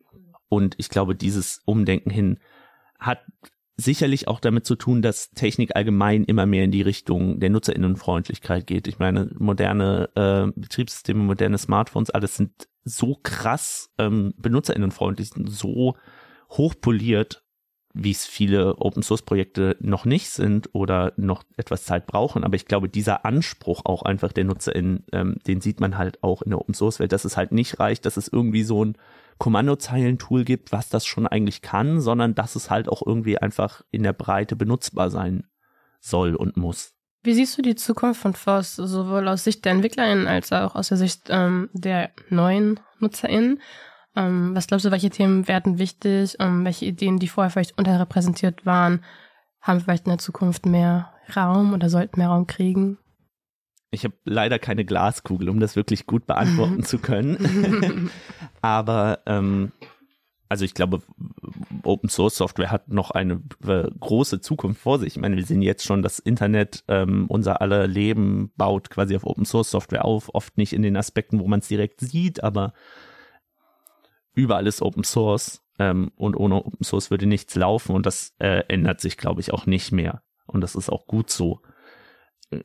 Und 0.48 0.74
ich 0.78 0.88
glaube, 0.88 1.14
dieses 1.14 1.62
Umdenken 1.64 2.10
hin 2.10 2.38
hat 2.98 3.20
sicherlich 3.76 4.28
auch 4.28 4.40
damit 4.40 4.66
zu 4.66 4.76
tun, 4.76 5.02
dass 5.02 5.30
Technik 5.30 5.74
allgemein 5.74 6.24
immer 6.24 6.46
mehr 6.46 6.64
in 6.64 6.70
die 6.70 6.82
Richtung 6.82 7.40
der 7.40 7.50
Nutzerinnenfreundlichkeit 7.50 8.66
geht. 8.66 8.86
Ich 8.88 8.98
meine, 8.98 9.30
moderne 9.38 10.10
äh, 10.14 10.60
Betriebssysteme, 10.60 11.22
moderne 11.22 11.58
Smartphones, 11.58 12.10
alles 12.10 12.36
sind 12.36 12.68
so 12.84 13.18
krass 13.22 13.90
ähm, 13.98 14.34
benutzerinnenfreundlich, 14.36 15.30
so 15.46 15.96
hochpoliert, 16.50 17.42
wie 17.92 18.12
es 18.12 18.24
viele 18.24 18.76
Open 18.78 19.02
Source 19.02 19.22
Projekte 19.22 19.76
noch 19.80 20.04
nicht 20.04 20.30
sind 20.30 20.70
oder 20.74 21.12
noch 21.16 21.42
etwas 21.56 21.84
Zeit 21.84 22.06
brauchen. 22.06 22.44
Aber 22.44 22.54
ich 22.54 22.66
glaube, 22.66 22.88
dieser 22.88 23.24
Anspruch 23.24 23.82
auch 23.84 24.02
einfach 24.02 24.32
der 24.32 24.44
NutzerInnen, 24.44 25.04
ähm, 25.12 25.36
den 25.46 25.60
sieht 25.60 25.80
man 25.80 25.98
halt 25.98 26.22
auch 26.22 26.42
in 26.42 26.50
der 26.50 26.60
Open 26.60 26.74
Source 26.74 27.00
Welt, 27.00 27.12
dass 27.12 27.24
es 27.24 27.36
halt 27.36 27.52
nicht 27.52 27.80
reicht, 27.80 28.06
dass 28.06 28.16
es 28.16 28.28
irgendwie 28.28 28.62
so 28.62 28.84
ein 28.84 28.96
Kommandozeilen-Tool 29.38 30.44
gibt, 30.44 30.70
was 30.70 30.88
das 30.88 31.06
schon 31.06 31.26
eigentlich 31.26 31.62
kann, 31.62 32.00
sondern 32.00 32.34
dass 32.34 32.56
es 32.56 32.70
halt 32.70 32.88
auch 32.88 33.04
irgendwie 33.04 33.38
einfach 33.38 33.82
in 33.90 34.02
der 34.02 34.12
Breite 34.12 34.54
benutzbar 34.54 35.10
sein 35.10 35.46
soll 35.98 36.36
und 36.36 36.56
muss. 36.56 36.94
Wie 37.22 37.34
siehst 37.34 37.58
du 37.58 37.62
die 37.62 37.74
Zukunft 37.74 38.20
von 38.20 38.34
FOSS, 38.34 38.76
sowohl 38.76 39.28
aus 39.28 39.44
Sicht 39.44 39.64
der 39.64 39.72
EntwicklerInnen 39.72 40.26
als 40.26 40.52
auch 40.52 40.74
aus 40.74 40.88
der 40.88 40.96
Sicht 40.96 41.24
ähm, 41.28 41.68
der 41.72 42.10
neuen 42.28 42.80
NutzerInnen? 42.98 43.60
Ähm, 44.16 44.54
was 44.54 44.66
glaubst 44.66 44.86
du, 44.86 44.90
welche 44.90 45.10
Themen 45.10 45.46
werden 45.48 45.78
wichtig? 45.78 46.36
Ähm, 46.38 46.64
welche 46.64 46.86
Ideen, 46.86 47.18
die 47.18 47.28
vorher 47.28 47.50
vielleicht 47.50 47.78
unterrepräsentiert 47.78 48.66
waren, 48.66 49.04
haben 49.60 49.80
vielleicht 49.80 50.06
in 50.06 50.10
der 50.10 50.18
Zukunft 50.18 50.66
mehr 50.66 51.12
Raum 51.34 51.74
oder 51.74 51.88
sollten 51.88 52.18
mehr 52.18 52.28
Raum 52.28 52.46
kriegen? 52.46 52.98
Ich 53.92 54.04
habe 54.04 54.14
leider 54.24 54.58
keine 54.58 54.84
Glaskugel, 54.84 55.48
um 55.48 55.60
das 55.60 55.76
wirklich 55.76 56.06
gut 56.06 56.26
beantworten 56.26 56.84
zu 56.84 56.98
können. 56.98 58.10
Aber 58.62 59.20
ähm, 59.26 59.72
also 60.50 60.64
ich 60.64 60.74
glaube, 60.74 61.02
Open 61.84 62.08
Source 62.08 62.36
Software 62.36 62.72
hat 62.72 62.88
noch 62.88 63.12
eine 63.12 63.40
äh, 63.64 63.88
große 63.98 64.40
Zukunft 64.40 64.80
vor 64.80 64.98
sich. 64.98 65.14
Ich 65.14 65.20
meine, 65.20 65.36
wir 65.36 65.44
sehen 65.44 65.62
jetzt 65.62 65.84
schon, 65.84 66.02
das 66.02 66.18
Internet, 66.18 66.84
ähm, 66.88 67.26
unser 67.28 67.60
aller 67.60 67.86
Leben 67.86 68.50
baut 68.56 68.90
quasi 68.90 69.14
auf 69.14 69.24
Open 69.24 69.44
Source 69.44 69.70
Software 69.70 70.04
auf, 70.04 70.34
oft 70.34 70.58
nicht 70.58 70.72
in 70.72 70.82
den 70.82 70.96
Aspekten, 70.96 71.38
wo 71.38 71.46
man 71.46 71.60
es 71.60 71.68
direkt 71.68 72.00
sieht, 72.00 72.42
aber 72.42 72.72
überall 74.34 74.66
ist 74.66 74.82
Open 74.82 75.04
Source 75.04 75.62
ähm, 75.78 76.12
und 76.16 76.36
ohne 76.36 76.56
Open 76.56 76.84
Source 76.84 77.10
würde 77.10 77.26
nichts 77.26 77.54
laufen 77.54 77.94
und 77.94 78.06
das 78.06 78.34
äh, 78.38 78.64
ändert 78.68 79.00
sich, 79.00 79.16
glaube 79.16 79.40
ich, 79.40 79.52
auch 79.52 79.66
nicht 79.66 79.92
mehr. 79.92 80.22
Und 80.46 80.60
das 80.60 80.74
ist 80.74 80.90
auch 80.90 81.06
gut 81.06 81.30
so. 81.30 81.62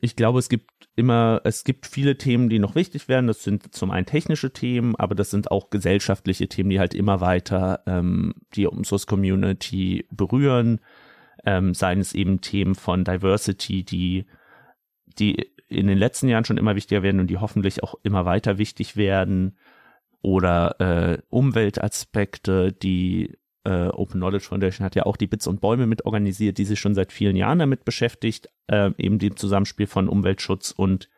Ich 0.00 0.16
glaube, 0.16 0.40
es 0.40 0.48
gibt 0.48 0.70
immer, 0.96 1.40
es 1.44 1.62
gibt 1.62 1.86
viele 1.86 2.18
Themen, 2.18 2.48
die 2.48 2.58
noch 2.58 2.74
wichtig 2.74 3.06
werden. 3.06 3.28
Das 3.28 3.44
sind 3.44 3.72
zum 3.72 3.92
einen 3.92 4.06
technische 4.06 4.52
Themen, 4.52 4.96
aber 4.96 5.14
das 5.14 5.30
sind 5.30 5.52
auch 5.52 5.70
gesellschaftliche 5.70 6.48
Themen, 6.48 6.70
die 6.70 6.80
halt 6.80 6.92
immer 6.92 7.20
weiter 7.20 7.82
ähm, 7.86 8.34
die 8.54 8.66
Open 8.66 8.84
Source 8.84 9.06
Community 9.06 10.06
berühren. 10.10 10.80
Ähm, 11.44 11.74
seien 11.74 12.00
es 12.00 12.14
eben 12.14 12.40
Themen 12.40 12.74
von 12.74 13.04
Diversity, 13.04 13.84
die, 13.84 14.26
die 15.18 15.52
in 15.68 15.86
den 15.86 15.98
letzten 15.98 16.28
Jahren 16.28 16.44
schon 16.44 16.58
immer 16.58 16.74
wichtiger 16.74 17.04
werden 17.04 17.20
und 17.20 17.28
die 17.28 17.38
hoffentlich 17.38 17.84
auch 17.84 17.94
immer 18.02 18.24
weiter 18.24 18.58
wichtig 18.58 18.96
werden 18.96 19.56
oder 20.26 20.80
äh, 20.80 21.18
Umweltaspekte, 21.30 22.72
die 22.72 23.38
äh, 23.62 23.86
Open 23.90 24.18
Knowledge 24.18 24.46
Foundation 24.46 24.84
hat 24.84 24.96
ja 24.96 25.06
auch 25.06 25.16
die 25.16 25.28
Bits 25.28 25.46
und 25.46 25.60
Bäume 25.60 25.86
mit 25.86 26.04
organisiert, 26.04 26.58
die 26.58 26.64
sich 26.64 26.80
schon 26.80 26.96
seit 26.96 27.12
vielen 27.12 27.36
Jahren 27.36 27.60
damit 27.60 27.84
beschäftigt, 27.84 28.48
äh, 28.66 28.90
eben 28.98 29.20
dem 29.20 29.36
Zusammenspiel 29.36 29.86
von 29.86 30.08
Umweltschutz 30.08 30.72
und 30.72 31.08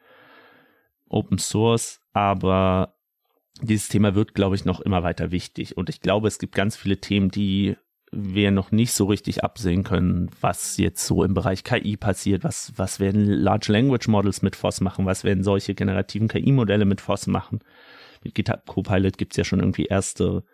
Open 1.08 1.38
Source, 1.38 2.02
aber 2.12 2.96
dieses 3.62 3.88
Thema 3.88 4.14
wird, 4.14 4.34
glaube 4.34 4.56
ich, 4.56 4.66
noch 4.66 4.78
immer 4.80 5.02
weiter 5.02 5.30
wichtig. 5.30 5.78
Und 5.78 5.88
ich 5.88 6.02
glaube, 6.02 6.28
es 6.28 6.38
gibt 6.38 6.54
ganz 6.54 6.76
viele 6.76 6.98
Themen, 6.98 7.30
die 7.30 7.78
wir 8.12 8.50
noch 8.50 8.72
nicht 8.72 8.92
so 8.92 9.06
richtig 9.06 9.42
absehen 9.42 9.84
können, 9.84 10.30
was 10.42 10.76
jetzt 10.76 11.06
so 11.06 11.24
im 11.24 11.32
Bereich 11.32 11.64
KI 11.64 11.96
passiert, 11.96 12.44
was, 12.44 12.74
was 12.76 13.00
werden 13.00 13.24
Large 13.24 13.72
Language 13.72 14.08
Models 14.08 14.42
mit 14.42 14.54
FOSS 14.54 14.82
machen, 14.82 15.06
was 15.06 15.24
werden 15.24 15.44
solche 15.44 15.74
generativen 15.74 16.28
KI-Modelle 16.28 16.84
mit 16.84 17.00
FOSS 17.00 17.28
machen 17.28 17.60
mit 18.24 18.34
GitHub 18.34 18.66
Copilot 18.66 19.18
gibt's 19.18 19.36
ja 19.36 19.44
schon 19.44 19.60
irgendwie 19.60 19.86
erste, 19.86 20.44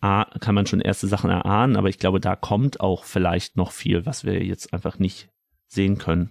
kann 0.00 0.54
man 0.54 0.66
schon 0.66 0.80
erste 0.80 1.08
Sachen 1.08 1.30
erahnen, 1.30 1.76
aber 1.76 1.88
ich 1.88 1.98
glaube, 1.98 2.20
da 2.20 2.34
kommt 2.36 2.80
auch 2.80 3.04
vielleicht 3.04 3.56
noch 3.56 3.70
viel, 3.72 4.06
was 4.06 4.24
wir 4.24 4.42
jetzt 4.42 4.72
einfach 4.72 4.98
nicht 4.98 5.28
sehen 5.66 5.98
können. 5.98 6.30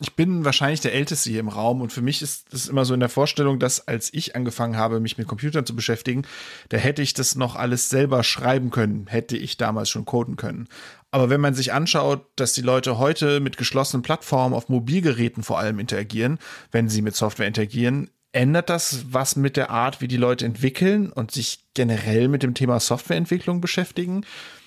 ich 0.00 0.16
bin 0.16 0.46
wahrscheinlich 0.46 0.80
der 0.80 0.94
Älteste 0.94 1.28
hier 1.28 1.40
im 1.40 1.48
Raum 1.48 1.82
und 1.82 1.92
für 1.92 2.00
mich 2.00 2.22
ist 2.22 2.54
das 2.54 2.68
immer 2.68 2.86
so 2.86 2.94
in 2.94 3.00
der 3.00 3.10
Vorstellung, 3.10 3.58
dass 3.58 3.86
als 3.86 4.12
ich 4.14 4.34
angefangen 4.34 4.78
habe, 4.78 4.98
mich 4.98 5.18
mit 5.18 5.28
Computern 5.28 5.66
zu 5.66 5.76
beschäftigen, 5.76 6.22
da 6.70 6.78
hätte 6.78 7.02
ich 7.02 7.12
das 7.12 7.34
noch 7.34 7.54
alles 7.54 7.90
selber 7.90 8.22
schreiben 8.22 8.70
können, 8.70 9.06
hätte 9.08 9.36
ich 9.36 9.58
damals 9.58 9.90
schon 9.90 10.06
coden 10.06 10.36
können. 10.36 10.68
Aber 11.10 11.28
wenn 11.28 11.40
man 11.40 11.52
sich 11.54 11.74
anschaut, 11.74 12.24
dass 12.36 12.54
die 12.54 12.62
Leute 12.62 12.96
heute 12.96 13.40
mit 13.40 13.58
geschlossenen 13.58 14.02
Plattformen 14.02 14.54
auf 14.54 14.70
Mobilgeräten 14.70 15.42
vor 15.42 15.58
allem 15.58 15.78
interagieren, 15.78 16.38
wenn 16.70 16.88
sie 16.88 17.02
mit 17.02 17.14
Software 17.14 17.48
interagieren, 17.48 18.08
ändert 18.32 18.70
das 18.70 19.12
was 19.12 19.36
mit 19.36 19.56
der 19.56 19.70
Art, 19.70 20.00
wie 20.00 20.08
die 20.08 20.16
Leute 20.16 20.46
entwickeln 20.46 21.10
und 21.10 21.30
sich 21.30 21.64
generell 21.74 22.28
mit 22.28 22.42
dem 22.42 22.54
Thema 22.54 22.80
Softwareentwicklung 22.80 23.60
beschäftigen? 23.60 24.24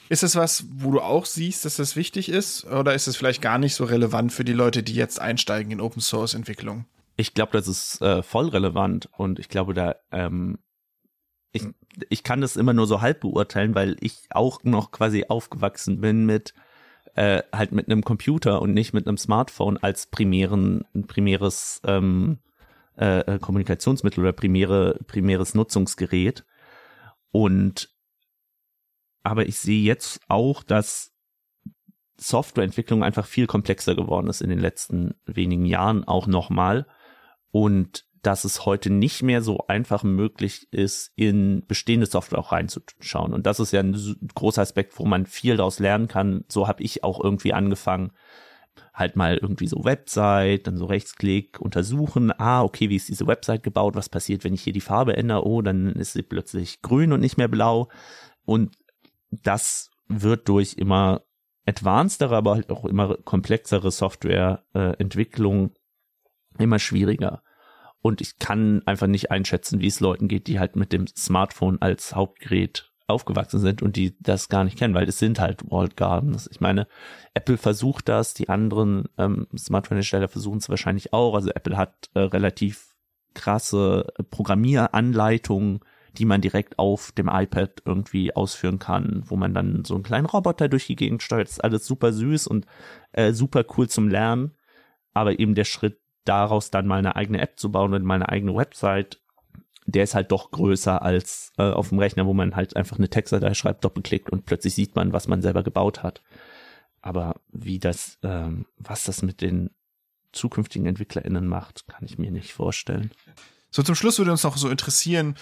Ist 0.09 0.23
es 0.23 0.35
was, 0.35 0.65
wo 0.75 0.91
du 0.91 0.99
auch 0.99 1.25
siehst, 1.25 1.65
dass 1.65 1.77
das 1.77 1.95
wichtig 1.95 2.29
ist? 2.29 2.65
Oder 2.65 2.93
ist 2.93 3.07
es 3.07 3.15
vielleicht 3.15 3.41
gar 3.41 3.57
nicht 3.57 3.73
so 3.73 3.85
relevant 3.85 4.31
für 4.33 4.43
die 4.43 4.53
Leute, 4.53 4.83
die 4.83 4.93
jetzt 4.93 5.19
einsteigen 5.19 5.71
in 5.71 5.81
Open 5.81 6.01
Source 6.01 6.33
Entwicklung? 6.33 6.85
Ich 7.15 7.33
glaube, 7.33 7.53
das 7.53 7.67
ist 7.67 8.01
äh, 8.01 8.21
voll 8.21 8.49
relevant 8.49 9.09
und 9.17 9.39
ich 9.39 9.47
glaube, 9.47 9.73
da 9.73 9.95
ähm, 10.11 10.59
ich, 11.51 11.63
ich 12.09 12.23
kann 12.23 12.41
das 12.41 12.57
immer 12.57 12.73
nur 12.73 12.87
so 12.87 13.01
halb 13.01 13.21
beurteilen, 13.21 13.75
weil 13.75 13.95
ich 14.01 14.27
auch 14.31 14.63
noch 14.63 14.91
quasi 14.91 15.25
aufgewachsen 15.29 16.01
bin 16.01 16.25
mit 16.25 16.53
äh, 17.15 17.43
halt 17.53 17.71
mit 17.71 17.87
einem 17.87 18.03
Computer 18.03 18.61
und 18.61 18.73
nicht 18.73 18.93
mit 18.93 19.07
einem 19.07 19.17
Smartphone 19.17 19.77
als 19.77 20.07
primären 20.07 20.83
primäres 21.07 21.79
ähm, 21.85 22.39
äh, 22.97 23.19
äh 23.19 23.39
Kommunikationsmittel 23.39 24.21
oder 24.21 24.33
primäre 24.33 24.99
primäres 25.07 25.55
Nutzungsgerät 25.55 26.45
und 27.31 27.89
aber 29.23 29.45
ich 29.47 29.57
sehe 29.57 29.81
jetzt 29.81 30.19
auch, 30.27 30.63
dass 30.63 31.13
Softwareentwicklung 32.17 33.03
einfach 33.03 33.25
viel 33.25 33.47
komplexer 33.47 33.95
geworden 33.95 34.27
ist 34.27 34.41
in 34.41 34.49
den 34.49 34.59
letzten 34.59 35.15
wenigen 35.25 35.65
Jahren 35.65 36.03
auch 36.03 36.27
nochmal 36.27 36.85
und 37.51 38.05
dass 38.21 38.45
es 38.45 38.65
heute 38.65 38.89
nicht 38.89 39.21
mehr 39.21 39.41
so 39.41 39.67
einfach 39.67 40.03
möglich 40.03 40.67
ist, 40.71 41.11
in 41.15 41.65
bestehende 41.67 42.05
Software 42.05 42.39
auch 42.39 42.53
reinzuschauen. 42.53 43.33
Und 43.33 43.45
das 43.45 43.59
ist 43.59 43.73
ja 43.73 43.81
ein 43.81 44.29
großer 44.33 44.61
Aspekt, 44.61 44.97
wo 44.97 45.05
man 45.05 45.25
viel 45.25 45.57
daraus 45.57 45.79
lernen 45.79 46.07
kann. 46.07 46.45
So 46.47 46.67
habe 46.67 46.83
ich 46.83 47.03
auch 47.03 47.21
irgendwie 47.21 47.53
angefangen, 47.53 48.13
halt 48.93 49.15
mal 49.15 49.37
irgendwie 49.37 49.67
so 49.67 49.83
Website, 49.83 50.67
dann 50.67 50.77
so 50.77 50.85
Rechtsklick, 50.85 51.59
untersuchen, 51.59 52.31
ah, 52.37 52.63
okay, 52.63 52.89
wie 52.89 52.95
ist 52.95 53.09
diese 53.09 53.27
Website 53.27 53.63
gebaut, 53.63 53.95
was 53.95 54.09
passiert, 54.09 54.43
wenn 54.43 54.53
ich 54.53 54.63
hier 54.63 54.73
die 54.73 54.81
Farbe 54.81 55.17
ändere, 55.17 55.45
oh, 55.45 55.61
dann 55.61 55.87
ist 55.93 56.13
sie 56.13 56.23
plötzlich 56.23 56.81
grün 56.81 57.11
und 57.11 57.19
nicht 57.19 57.37
mehr 57.37 57.47
blau. 57.47 57.89
Und 58.45 58.77
das 59.31 59.89
wird 60.07 60.47
durch 60.47 60.75
immer 60.75 61.21
advancedere, 61.65 62.35
aber 62.35 62.55
halt 62.55 62.71
auch 62.71 62.85
immer 62.85 63.15
komplexere 63.17 63.91
Softwareentwicklung 63.91 65.71
äh, 66.57 66.63
immer 66.63 66.79
schwieriger. 66.79 67.41
Und 68.01 68.19
ich 68.19 68.37
kann 68.37 68.81
einfach 68.85 69.07
nicht 69.07 69.31
einschätzen, 69.31 69.79
wie 69.79 69.87
es 69.87 70.01
Leuten 70.01 70.27
geht, 70.27 70.47
die 70.47 70.59
halt 70.59 70.75
mit 70.75 70.91
dem 70.91 71.07
Smartphone 71.07 71.81
als 71.81 72.15
Hauptgerät 72.15 72.92
aufgewachsen 73.13 73.59
sind 73.59 73.81
und 73.81 73.95
die 73.95 74.15
das 74.19 74.49
gar 74.49 74.63
nicht 74.63 74.77
kennen, 74.77 74.93
weil 74.93 75.07
es 75.07 75.19
sind 75.19 75.39
halt 75.39 75.69
Walled 75.69 75.95
Gardens. 75.95 76.49
Ich 76.51 76.59
meine, 76.59 76.87
Apple 77.33 77.57
versucht 77.57 78.09
das, 78.09 78.33
die 78.33 78.49
anderen 78.49 79.05
ähm, 79.17 79.47
Smartphone-Hersteller 79.57 80.27
versuchen 80.27 80.57
es 80.57 80.69
wahrscheinlich 80.69 81.13
auch. 81.13 81.35
Also 81.35 81.51
Apple 81.51 81.77
hat 81.77 82.09
äh, 82.13 82.19
relativ 82.19 82.95
krasse 83.33 84.07
Programmieranleitungen, 84.29 85.79
die 86.17 86.25
man 86.25 86.41
direkt 86.41 86.77
auf 86.77 87.11
dem 87.11 87.27
iPad 87.27 87.81
irgendwie 87.85 88.35
ausführen 88.35 88.79
kann, 88.79 89.23
wo 89.25 89.35
man 89.35 89.53
dann 89.53 89.83
so 89.85 89.95
einen 89.95 90.03
kleinen 90.03 90.27
Roboter 90.27 90.69
durch 90.69 90.85
die 90.85 90.95
Gegend 90.95 91.23
steuert. 91.23 91.47
Das 91.47 91.53
ist 91.53 91.63
alles 91.63 91.87
super 91.87 92.13
süß 92.13 92.47
und 92.47 92.65
äh, 93.13 93.33
super 93.33 93.63
cool 93.77 93.89
zum 93.89 94.09
Lernen. 94.09 94.51
Aber 95.13 95.39
eben 95.39 95.55
der 95.55 95.63
Schritt 95.63 95.99
daraus 96.25 96.71
dann 96.71 96.87
mal 96.87 96.99
eine 96.99 97.15
eigene 97.15 97.41
App 97.41 97.59
zu 97.59 97.71
bauen 97.71 97.93
und 97.93 98.03
mal 98.03 98.15
eine 98.15 98.29
eigene 98.29 98.55
Website, 98.55 99.19
der 99.85 100.03
ist 100.03 100.15
halt 100.15 100.31
doch 100.31 100.51
größer 100.51 101.01
als 101.01 101.51
äh, 101.57 101.63
auf 101.63 101.89
dem 101.89 101.99
Rechner, 101.99 102.25
wo 102.25 102.33
man 102.33 102.55
halt 102.55 102.75
einfach 102.75 102.97
eine 102.97 103.09
Textdatei 103.09 103.53
schreibt, 103.53 103.83
doppelklickt 103.83 104.29
und 104.29 104.45
plötzlich 104.45 104.75
sieht 104.75 104.95
man, 104.95 105.13
was 105.13 105.27
man 105.27 105.41
selber 105.41 105.63
gebaut 105.63 106.03
hat. 106.03 106.21
Aber 107.01 107.41
wie 107.51 107.79
das, 107.79 108.17
ähm, 108.23 108.65
was 108.77 109.03
das 109.03 109.21
mit 109.21 109.41
den 109.41 109.71
zukünftigen 110.31 110.87
EntwicklerInnen 110.87 111.45
macht, 111.45 111.87
kann 111.87 112.05
ich 112.05 112.17
mir 112.17 112.31
nicht 112.31 112.53
vorstellen. 112.53 113.11
So 113.69 113.83
zum 113.83 113.95
Schluss 113.95 114.17
würde 114.17 114.31
uns 114.31 114.43
noch 114.43 114.57
so 114.57 114.69
interessieren, 114.69 115.35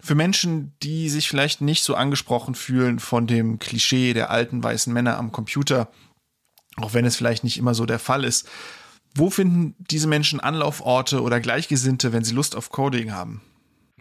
für 0.00 0.14
Menschen, 0.14 0.74
die 0.82 1.08
sich 1.08 1.28
vielleicht 1.28 1.60
nicht 1.60 1.82
so 1.82 1.94
angesprochen 1.94 2.54
fühlen 2.54 2.98
von 2.98 3.26
dem 3.26 3.58
Klischee 3.58 4.12
der 4.12 4.30
alten 4.30 4.62
weißen 4.62 4.92
Männer 4.92 5.16
am 5.16 5.32
Computer, 5.32 5.88
auch 6.76 6.92
wenn 6.92 7.06
es 7.06 7.16
vielleicht 7.16 7.44
nicht 7.44 7.56
immer 7.56 7.74
so 7.74 7.86
der 7.86 7.98
Fall 7.98 8.24
ist, 8.24 8.48
wo 9.14 9.30
finden 9.30 9.76
diese 9.78 10.08
Menschen 10.08 10.40
Anlauforte 10.40 11.22
oder 11.22 11.40
Gleichgesinnte, 11.40 12.12
wenn 12.12 12.24
sie 12.24 12.34
Lust 12.34 12.56
auf 12.56 12.70
Coding 12.70 13.12
haben? 13.12 13.40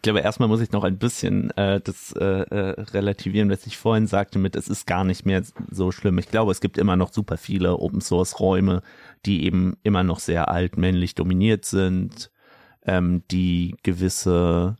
Ich 0.04 0.06
glaube, 0.06 0.20
erstmal 0.20 0.50
muss 0.50 0.60
ich 0.60 0.74
noch 0.74 0.84
ein 0.84 0.98
bisschen 0.98 1.50
äh, 1.52 1.80
das 1.80 2.12
äh, 2.12 2.26
äh, 2.26 2.82
relativieren, 2.92 3.50
was 3.50 3.66
ich 3.66 3.78
vorhin 3.78 4.06
sagte, 4.06 4.38
mit 4.38 4.58
es 4.58 4.68
ist 4.68 4.86
gar 4.86 5.06
nicht 5.06 5.26
mehr 5.26 5.44
so 5.72 5.94
schlimm. 5.94 6.18
Ich 6.18 6.28
glaube, 6.28 6.52
es 6.52 6.60
gibt 6.60 6.78
immer 6.78 6.98
noch 6.98 7.13
super 7.13 7.38
viele 7.38 7.78
Open 7.78 8.02
Source 8.02 8.42
Räume, 8.42 8.82
die 9.26 9.46
eben 9.46 9.78
immer 9.82 10.04
noch 10.04 10.20
sehr 10.20 10.50
alt 10.50 10.76
männlich 10.76 11.16
dominiert 11.16 11.63
sind, 11.63 12.32
ähm, 12.86 13.24
die 13.32 13.78
gewisse 13.84 14.76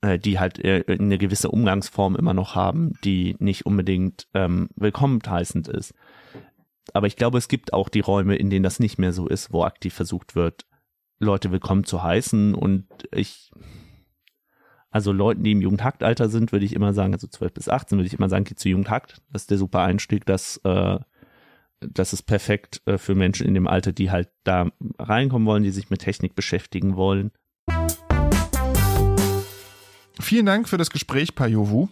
äh, 0.00 0.18
die 0.18 0.38
halt 0.38 0.64
äh, 0.64 0.82
eine 0.88 1.18
gewisse 1.18 1.50
Umgangsform 1.50 2.16
immer 2.16 2.32
noch 2.32 2.54
haben, 2.54 2.94
die 3.04 3.36
nicht 3.38 3.66
unbedingt 3.66 4.28
ähm, 4.32 4.70
willkommen 4.76 5.20
heißend 5.26 5.68
ist. 5.68 5.92
Aber 6.94 7.06
ich 7.06 7.16
glaube, 7.16 7.36
es 7.36 7.48
gibt 7.48 7.74
auch 7.74 7.90
die 7.90 8.00
Räume, 8.00 8.36
in 8.36 8.48
denen 8.48 8.62
das 8.62 8.80
nicht 8.80 8.96
mehr 8.96 9.12
so 9.12 9.28
ist, 9.28 9.52
wo 9.52 9.64
aktiv 9.64 9.92
versucht 9.92 10.34
wird, 10.34 10.64
Leute 11.18 11.50
willkommen 11.52 11.84
zu 11.84 12.02
heißen. 12.02 12.54
Und 12.54 12.86
ich, 13.12 13.50
also 14.96 15.12
Leuten, 15.12 15.44
die 15.44 15.52
im 15.52 15.60
Jugendhaktalter 15.60 16.30
sind, 16.30 16.52
würde 16.52 16.64
ich 16.64 16.72
immer 16.72 16.94
sagen, 16.94 17.12
also 17.12 17.26
12 17.26 17.52
bis 17.52 17.68
18, 17.68 17.98
würde 17.98 18.06
ich 18.06 18.14
immer 18.14 18.30
sagen, 18.30 18.44
geht 18.44 18.58
zu 18.58 18.70
Jugendhakt. 18.70 19.20
Das 19.30 19.42
ist 19.42 19.50
der 19.50 19.58
super 19.58 19.82
Einstieg, 19.82 20.24
das, 20.24 20.58
äh, 20.64 20.98
das 21.80 22.14
ist 22.14 22.22
perfekt 22.22 22.80
äh, 22.86 22.96
für 22.96 23.14
Menschen 23.14 23.46
in 23.46 23.52
dem 23.52 23.66
Alter, 23.66 23.92
die 23.92 24.10
halt 24.10 24.30
da 24.44 24.70
reinkommen 24.98 25.46
wollen, 25.46 25.64
die 25.64 25.70
sich 25.70 25.90
mit 25.90 26.00
Technik 26.00 26.34
beschäftigen 26.34 26.96
wollen. 26.96 27.30
Vielen 30.18 30.46
Dank 30.46 30.66
für 30.66 30.78
das 30.78 30.88
Gespräch, 30.88 31.34
Pajovu. 31.34 31.88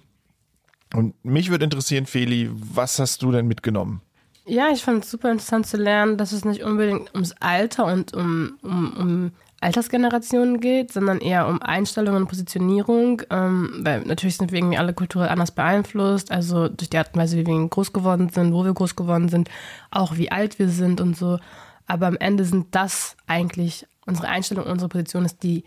Und 0.95 1.23
mich 1.23 1.51
würde 1.51 1.64
interessieren, 1.64 2.07
Feli, 2.07 2.49
was 2.51 2.99
hast 2.99 3.21
du 3.21 3.33
denn 3.33 3.47
mitgenommen? 3.47 4.01
Ja, 4.47 4.71
ich 4.73 4.83
fand 4.83 5.05
es 5.05 5.11
super 5.11 5.31
interessant 5.31 5.67
zu 5.67 5.77
lernen, 5.77 6.17
dass 6.17 6.33
es 6.33 6.47
nicht 6.47 6.62
unbedingt 6.62 7.12
ums 7.12 7.33
Alter 7.33 7.85
und 7.85 8.14
um, 8.14 8.57
um, 8.62 8.97
um 8.97 9.33
Altersgenerationen 9.64 10.61
geht, 10.61 10.92
sondern 10.92 11.18
eher 11.18 11.48
um 11.48 11.61
Einstellung 11.62 12.16
und 12.16 12.29
Positionierung. 12.29 13.22
Ähm, 13.31 13.81
weil 13.81 14.03
natürlich 14.03 14.37
sind 14.37 14.53
wir 14.53 14.59
irgendwie 14.59 14.79
alle 14.79 14.94
kulturell 14.94 15.29
anders 15.29 15.50
beeinflusst, 15.50 16.31
also 16.31 16.68
durch 16.68 16.90
die 16.90 16.98
Art 16.98 17.14
und 17.14 17.20
Weise, 17.20 17.37
wie 17.37 17.46
wir 17.46 17.68
groß 17.68 17.92
geworden 17.92 18.29
sind, 18.29 18.53
wo 18.53 18.64
wir 18.64 18.74
groß 18.74 18.96
geworden 18.96 19.29
sind, 19.29 19.50
auch 19.90 20.16
wie 20.16 20.31
alt 20.31 20.59
wir 20.59 20.68
sind 20.68 21.00
und 21.00 21.16
so. 21.16 21.38
Aber 21.87 22.07
am 22.07 22.16
Ende 22.16 22.44
sind 22.44 22.74
das 22.74 23.16
eigentlich 23.27 23.87
unsere 24.07 24.29
Einstellung, 24.29 24.66
unsere 24.66 24.88
Position 24.88 25.24
ist 25.24 25.42
die 25.42 25.64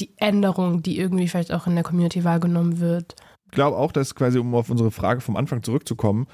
die 0.00 0.12
Änderung, 0.16 0.82
die 0.82 0.98
irgendwie 0.98 1.28
vielleicht 1.28 1.52
auch 1.52 1.66
in 1.66 1.74
der 1.74 1.84
Community 1.84 2.24
wahrgenommen 2.24 2.80
wird. 2.80 3.14
Ich 3.46 3.52
glaube 3.52 3.76
auch, 3.76 3.92
dass 3.92 4.14
quasi, 4.14 4.38
um 4.38 4.54
auf 4.54 4.70
unsere 4.70 4.90
Frage 4.90 5.20
vom 5.20 5.36
Anfang 5.36 5.62
zurückzukommen, 5.62 6.26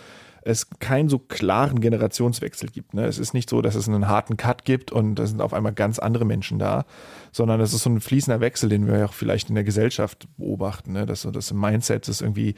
es 0.45 0.69
keinen 0.79 1.09
so 1.09 1.19
klaren 1.19 1.81
Generationswechsel 1.81 2.69
gibt. 2.69 2.95
Ne? 2.95 3.07
Es 3.07 3.19
ist 3.19 3.35
nicht 3.35 3.49
so, 3.49 3.63
dass 3.63 3.75
es 3.75 3.89
einen 3.89 4.09
harten 4.09 4.37
Cut 4.37 4.65
gibt 4.65 4.93
und 4.93 5.17
da 5.17 5.27
sind 5.27 5.41
auf 5.41 5.55
einmal 5.55 5.73
ganz 5.73 5.99
andere 5.99 6.25
Menschen 6.25 6.59
da, 6.59 6.85
sondern 7.33 7.61
es 7.61 7.73
ist 7.73 7.85
so 7.85 7.91
ein 7.91 8.01
fließender 8.01 8.41
Wechsel, 8.41 8.69
den 8.69 8.87
wir 8.87 9.05
auch 9.05 9.13
vielleicht 9.13 9.49
in 9.49 9.55
der 9.55 9.65
Gesellschaft 9.65 10.29
beobachten, 10.37 10.93
ne? 10.93 11.07
dass 11.07 11.23
so 11.23 11.31
das 11.31 11.53
Mindset 11.53 12.09
ist 12.09 12.21
irgendwie 12.21 12.55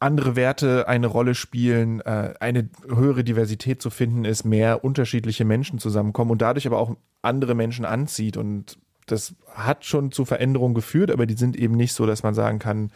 andere 0.00 0.36
Werte 0.36 0.86
eine 0.86 1.08
Rolle 1.08 1.34
spielen, 1.34 2.00
äh, 2.02 2.34
eine 2.38 2.68
höhere 2.86 3.24
Diversität 3.24 3.82
zu 3.82 3.90
finden 3.90 4.24
ist, 4.24 4.44
mehr 4.44 4.84
unterschiedliche 4.84 5.44
Menschen 5.44 5.78
zusammenkommen 5.78 6.30
und 6.30 6.42
dadurch 6.42 6.66
aber 6.66 6.78
auch 6.78 6.96
andere 7.22 7.54
Menschen 7.54 7.84
anzieht 7.84 8.36
und 8.36 8.78
das 9.06 9.34
hat 9.52 9.84
schon 9.84 10.12
zu 10.12 10.24
Veränderungen 10.24 10.74
geführt, 10.74 11.10
aber 11.10 11.26
die 11.26 11.34
sind 11.34 11.56
eben 11.56 11.76
nicht 11.76 11.94
so, 11.94 12.06
dass 12.06 12.22
man 12.22 12.34
sagen 12.34 12.58
kann, 12.58 12.92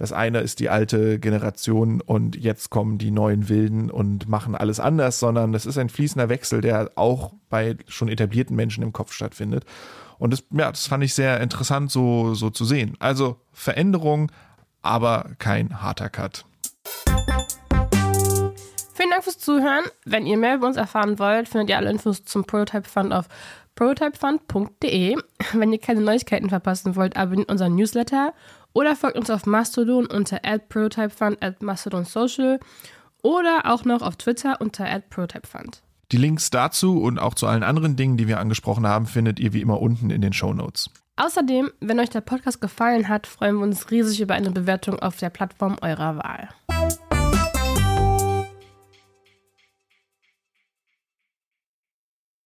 das 0.00 0.12
eine 0.14 0.40
ist 0.40 0.60
die 0.60 0.70
alte 0.70 1.18
Generation 1.18 2.00
und 2.00 2.34
jetzt 2.34 2.70
kommen 2.70 2.96
die 2.96 3.10
neuen 3.10 3.50
Wilden 3.50 3.90
und 3.90 4.30
machen 4.30 4.54
alles 4.54 4.80
anders, 4.80 5.20
sondern 5.20 5.52
das 5.52 5.66
ist 5.66 5.76
ein 5.76 5.90
fließender 5.90 6.30
Wechsel, 6.30 6.62
der 6.62 6.92
auch 6.94 7.34
bei 7.50 7.76
schon 7.86 8.08
etablierten 8.08 8.56
Menschen 8.56 8.82
im 8.82 8.94
Kopf 8.94 9.12
stattfindet. 9.12 9.66
Und 10.18 10.32
das, 10.32 10.42
ja, 10.52 10.70
das 10.70 10.86
fand 10.86 11.04
ich 11.04 11.12
sehr 11.12 11.38
interessant 11.42 11.90
so, 11.90 12.32
so 12.32 12.48
zu 12.48 12.64
sehen. 12.64 12.96
Also 12.98 13.42
Veränderung, 13.52 14.32
aber 14.80 15.32
kein 15.38 15.82
harter 15.82 16.08
Cut. 16.08 16.46
Vielen 18.94 19.10
Dank 19.10 19.22
fürs 19.22 19.38
Zuhören. 19.38 19.84
Wenn 20.06 20.24
ihr 20.24 20.38
mehr 20.38 20.54
über 20.54 20.66
uns 20.66 20.78
erfahren 20.78 21.18
wollt, 21.18 21.46
findet 21.46 21.68
ihr 21.68 21.76
alle 21.76 21.90
Infos 21.90 22.24
zum 22.24 22.44
Prototype 22.44 22.88
Fund 22.88 23.12
auf 23.12 23.26
prototypefund.de. 23.74 25.16
Wenn 25.52 25.72
ihr 25.74 25.78
keine 25.78 26.00
Neuigkeiten 26.00 26.48
verpassen 26.48 26.96
wollt, 26.96 27.18
abonniert 27.18 27.50
unseren 27.50 27.74
Newsletter 27.74 28.32
oder 28.72 28.96
folgt 28.96 29.18
uns 29.18 29.30
auf 29.30 29.46
Mastodon 29.46 30.06
unter 30.06 30.38
prototypefund 30.68 31.42
at 31.42 31.62
mastodon 31.62 32.04
social 32.04 32.60
oder 33.22 33.62
auch 33.64 33.84
noch 33.84 34.02
auf 34.02 34.16
Twitter 34.16 34.60
unter 34.60 34.86
prototypefund. 35.10 35.82
Die 36.12 36.16
Links 36.16 36.50
dazu 36.50 37.00
und 37.00 37.18
auch 37.18 37.34
zu 37.34 37.46
allen 37.46 37.62
anderen 37.62 37.96
Dingen, 37.96 38.16
die 38.16 38.26
wir 38.26 38.40
angesprochen 38.40 38.86
haben, 38.86 39.06
findet 39.06 39.38
ihr 39.38 39.52
wie 39.52 39.60
immer 39.60 39.80
unten 39.80 40.10
in 40.10 40.20
den 40.20 40.32
Show 40.32 40.52
Notes. 40.52 40.90
Außerdem, 41.16 41.70
wenn 41.80 42.00
euch 42.00 42.10
der 42.10 42.22
Podcast 42.22 42.60
gefallen 42.60 43.08
hat, 43.08 43.26
freuen 43.26 43.56
wir 43.56 43.62
uns 43.62 43.90
riesig 43.90 44.20
über 44.20 44.34
eine 44.34 44.50
Bewertung 44.50 44.98
auf 44.98 45.18
der 45.18 45.30
Plattform 45.30 45.76
eurer 45.82 46.16
Wahl. 46.16 46.48